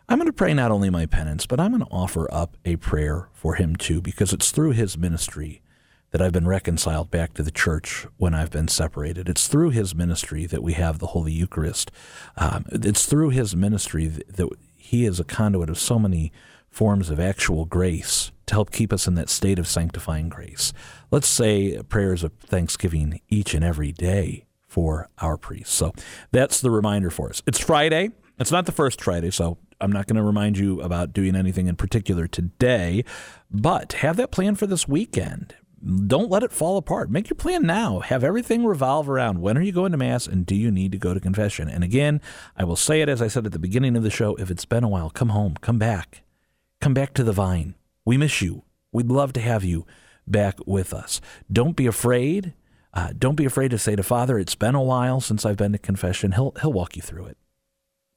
I'm 0.10 0.17
going 0.17 0.26
to 0.26 0.34
pray 0.34 0.56
not 0.56 0.72
only 0.72 0.89
my 0.89 1.06
penance, 1.06 1.45
but 1.45 1.60
I'm 1.60 1.69
going 1.69 1.86
to 1.86 1.91
offer 1.91 2.28
up 2.34 2.58
a 2.65 2.78
prayer 2.78 3.30
for 3.32 3.54
him 3.54 3.76
too, 3.76 4.02
because 4.02 4.34
it's 4.34 4.50
through 4.50 4.72
his 4.72 4.98
ministry 4.98 5.62
that 6.10 6.19
I've 6.19 6.32
been 6.32 6.48
reconciled 6.48 7.12
back 7.12 7.36
to 7.36 7.43
the 7.43 7.52
church 7.52 8.08
when 8.17 8.34
I've 8.34 8.50
been 8.50 8.67
separated. 8.67 9.30
It's 9.30 9.48
through 9.48 9.69
his 9.69 9.93
ministry 9.93 10.48
that 10.48 10.63
we 10.63 10.74
have 10.74 10.98
the 10.98 11.08
Holy 11.08 11.32
Eucharist. 11.32 11.91
Um, 12.38 12.65
it's 12.72 13.06
through 13.06 13.30
his 13.30 13.56
ministry 13.56 14.08
that 14.08 14.50
he 14.76 15.06
is 15.06 15.19
a 15.19 15.24
conduit 15.24 15.69
of 15.69 15.78
so 15.78 16.00
many 16.00 16.32
forms 16.72 17.12
of 17.12 17.19
actual 17.19 17.65
grace 17.65 18.32
to 18.48 18.56
help 18.56 18.72
keep 18.72 18.91
us 18.91 19.08
in 19.08 19.13
that 19.13 19.30
state 19.30 19.60
of 19.60 19.67
sanctifying 19.67 20.28
grace. 20.28 20.74
Let's 21.12 21.28
say 21.28 21.80
prayers 21.84 22.24
of 22.24 22.34
thanksgiving 22.34 23.22
each 23.30 23.54
and 23.54 23.63
every 23.63 23.91
day 23.91 24.45
for 24.66 25.07
our 25.20 25.38
priests. 25.38 25.76
So 25.76 25.93
that's 26.32 26.62
the 26.62 26.72
reminder 26.72 27.12
for 27.12 27.30
us. 27.30 27.43
It's 27.45 27.60
Friday. 27.60 28.10
It's 28.40 28.52
not 28.52 28.66
the 28.66 28.72
first 28.72 29.02
Friday, 29.02 29.32
so 29.32 29.58
I'm 29.82 29.92
not 29.92 30.08
going 30.08 30.16
to 30.16 30.24
remind 30.24 30.58
you 30.58 30.82
about 30.82 31.12
doing 31.12 31.36
anything 31.36 31.68
in 31.68 31.76
particular 31.76 32.26
today, 32.26 33.04
but 33.52 33.94
have 33.94 34.16
that 34.16 34.32
plan 34.32 34.56
for 34.56 34.66
this 34.66 34.88
weekend. 34.88 35.56
Don't 36.08 36.30
let 36.30 36.44
it 36.44 36.52
fall 36.52 36.78
apart. 36.78 37.10
Make 37.10 37.30
your 37.30 37.36
plan 37.36 37.64
now. 37.64 38.00
Have 38.00 38.24
everything 38.24 38.66
revolve 38.66 39.10
around 39.10 39.42
when 39.42 39.58
are 39.58 39.62
you 39.62 39.72
going 39.72 39.92
to 39.92 39.98
Mass 39.98 40.26
and 40.26 40.46
do 40.46 40.56
you 40.56 40.72
need 40.72 40.92
to 40.94 40.98
go 40.98 41.14
to 41.14 41.20
confession? 41.20 41.70
And 41.70 41.84
again, 41.84 42.22
I 42.56 42.64
will 42.64 42.76
say 42.76 43.02
it 43.02 43.10
as 43.10 43.22
I 43.22 43.28
said 43.28 43.46
at 43.46 43.52
the 43.52 43.60
beginning 43.60 43.96
of 43.96 44.04
the 44.04 44.10
show 44.10 44.36
if 44.36 44.50
it's 44.50 44.66
been 44.66 44.84
a 44.84 44.90
while, 44.90 45.10
come 45.10 45.30
home, 45.30 45.56
come 45.62 45.78
back. 45.78 46.24
Come 46.82 46.94
back 46.94 47.14
to 47.16 47.24
the 47.24 47.34
vine. 47.34 47.76
We 48.06 48.18
miss 48.18 48.42
you. 48.42 48.64
We'd 48.92 49.08
love 49.08 49.34
to 49.34 49.42
have 49.42 49.64
you 49.64 49.86
back 50.28 50.60
with 50.66 50.94
us. 50.94 51.20
Don't 51.52 51.76
be 51.76 51.88
afraid. 51.88 52.54
Uh, 52.94 53.14
don't 53.18 53.36
be 53.36 53.46
afraid 53.46 53.72
to 53.72 53.78
say 53.78 53.96
to 53.96 54.04
Father, 54.04 54.40
it's 54.40 54.56
been 54.56 54.76
a 54.76 54.82
while 54.82 55.20
since 55.22 55.46
I've 55.46 55.58
been 55.58 55.74
to 55.74 55.78
confession. 55.78 56.34
He'll, 56.34 56.54
he'll 56.62 56.74
walk 56.74 56.96
you 56.96 57.02
through 57.02 57.26
it. 57.26 57.38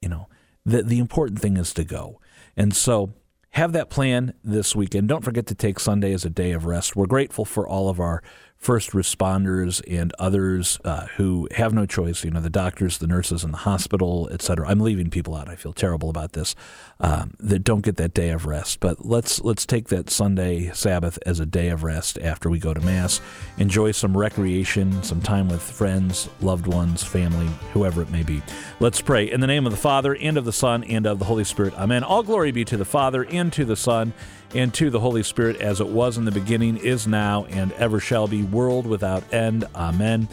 You 0.03 0.09
know, 0.09 0.27
The, 0.65 0.83
the 0.83 0.99
important 0.99 1.39
thing 1.39 1.57
is 1.57 1.73
to 1.73 1.83
go. 1.83 2.19
And 2.57 2.75
so 2.75 3.13
have 3.51 3.71
that 3.73 3.89
plan 3.89 4.33
this 4.43 4.75
weekend. 4.75 5.07
Don't 5.07 5.23
forget 5.23 5.45
to 5.47 5.55
take 5.55 5.79
Sunday 5.79 6.13
as 6.13 6.25
a 6.25 6.29
day 6.29 6.51
of 6.51 6.65
rest. 6.65 6.95
We're 6.95 7.05
grateful 7.15 7.45
for 7.45 7.67
all 7.67 7.87
of 7.89 7.99
our 7.99 8.21
first 8.63 8.91
responders 8.91 9.81
and 9.91 10.13
others 10.17 10.79
uh, 10.85 11.05
who 11.17 11.49
have 11.55 11.73
no 11.73 11.85
choice. 11.85 12.23
You 12.23 12.31
know, 12.31 12.39
the 12.39 12.49
doctors, 12.49 12.97
the 12.97 13.07
nurses 13.07 13.43
in 13.43 13.51
the 13.51 13.57
hospital, 13.57 14.29
et 14.31 14.41
cetera. 14.41 14.69
I'm 14.69 14.79
leaving 14.79 15.09
people 15.09 15.35
out. 15.35 15.49
I 15.49 15.55
feel 15.55 15.73
terrible 15.73 16.09
about 16.09 16.31
this. 16.31 16.55
Um, 17.01 17.33
that 17.39 17.59
don't 17.59 17.81
get 17.81 17.97
that 17.97 18.13
day 18.13 18.29
of 18.29 18.45
rest. 18.45 18.79
But 18.79 19.05
let's 19.05 19.41
let's 19.41 19.65
take 19.65 19.89
that 19.89 20.09
Sunday 20.09 20.71
Sabbath 20.73 21.19
as 21.25 21.41
a 21.41 21.45
day 21.45 21.67
of 21.67 21.83
rest 21.83 22.17
after 22.19 22.49
we 22.49 22.57
go 22.57 22.73
to 22.73 22.79
mass. 22.79 23.19
Enjoy 23.57 23.91
some 23.91 24.15
recreation, 24.15 25.03
some 25.03 25.21
time 25.21 25.49
with 25.49 25.61
friends, 25.61 26.29
loved 26.39 26.65
ones, 26.65 27.03
family, 27.03 27.49
whoever 27.73 28.01
it 28.01 28.11
may 28.11 28.23
be. 28.23 28.41
Let's 28.79 29.01
pray 29.01 29.29
in 29.29 29.41
the 29.41 29.47
name 29.47 29.65
of 29.65 29.73
the 29.73 29.77
Father 29.77 30.15
and 30.15 30.37
of 30.37 30.45
the 30.45 30.53
Son 30.53 30.85
and 30.85 31.05
of 31.05 31.19
the 31.19 31.25
Holy 31.25 31.43
Spirit. 31.43 31.73
Amen. 31.77 32.03
All 32.03 32.23
glory 32.23 32.51
be 32.51 32.63
to 32.63 32.77
the 32.77 32.85
Father 32.85 33.25
and 33.25 33.51
to 33.51 33.65
the 33.65 33.75
Son 33.75 34.13
and 34.53 34.73
to 34.75 34.89
the 34.89 34.99
Holy 34.99 35.23
Spirit, 35.23 35.59
as 35.61 35.79
it 35.79 35.87
was 35.87 36.17
in 36.17 36.25
the 36.25 36.31
beginning, 36.31 36.77
is 36.77 37.07
now, 37.07 37.45
and 37.45 37.71
ever 37.73 37.99
shall 37.99 38.27
be, 38.27 38.43
world 38.43 38.85
without 38.85 39.33
end. 39.33 39.65
Amen. 39.75 40.27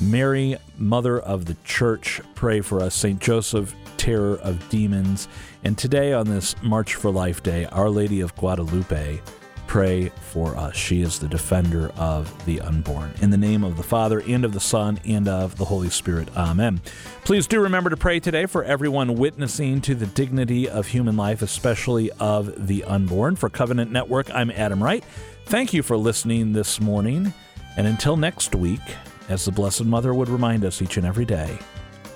Mary, 0.00 0.56
Mother 0.76 1.18
of 1.18 1.44
the 1.44 1.56
Church, 1.64 2.20
pray 2.34 2.60
for 2.60 2.80
us. 2.80 2.94
St. 2.94 3.20
Joseph, 3.20 3.74
terror 3.96 4.36
of 4.36 4.68
demons. 4.68 5.28
And 5.64 5.76
today, 5.76 6.12
on 6.12 6.28
this 6.28 6.54
March 6.62 6.94
for 6.94 7.10
Life 7.10 7.42
Day, 7.42 7.66
Our 7.66 7.90
Lady 7.90 8.20
of 8.20 8.34
Guadalupe, 8.36 9.20
pray 9.68 10.10
for 10.22 10.56
us. 10.56 10.74
She 10.74 11.02
is 11.02 11.18
the 11.18 11.28
defender 11.28 11.90
of 11.96 12.44
the 12.46 12.60
unborn. 12.60 13.12
In 13.20 13.30
the 13.30 13.36
name 13.36 13.62
of 13.62 13.76
the 13.76 13.82
Father, 13.82 14.20
and 14.26 14.44
of 14.44 14.52
the 14.52 14.60
Son, 14.60 14.98
and 15.04 15.28
of 15.28 15.56
the 15.56 15.66
Holy 15.66 15.90
Spirit. 15.90 16.28
Amen. 16.36 16.80
Please 17.24 17.46
do 17.46 17.60
remember 17.60 17.90
to 17.90 17.96
pray 17.96 18.18
today 18.18 18.46
for 18.46 18.64
everyone 18.64 19.14
witnessing 19.14 19.80
to 19.82 19.94
the 19.94 20.06
dignity 20.06 20.68
of 20.68 20.88
human 20.88 21.16
life, 21.16 21.42
especially 21.42 22.10
of 22.12 22.66
the 22.66 22.82
unborn. 22.84 23.36
For 23.36 23.48
Covenant 23.48 23.92
Network, 23.92 24.34
I'm 24.34 24.50
Adam 24.50 24.82
Wright. 24.82 25.04
Thank 25.44 25.72
you 25.72 25.82
for 25.82 25.96
listening 25.96 26.54
this 26.54 26.80
morning. 26.80 27.32
And 27.76 27.86
until 27.86 28.16
next 28.16 28.54
week, 28.54 28.80
as 29.28 29.44
the 29.44 29.52
Blessed 29.52 29.84
Mother 29.84 30.14
would 30.14 30.30
remind 30.30 30.64
us 30.64 30.80
each 30.80 30.96
and 30.96 31.06
every 31.06 31.26
day, 31.26 31.58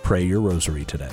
pray 0.03 0.22
your 0.22 0.40
rosary 0.40 0.84
today. 0.86 1.12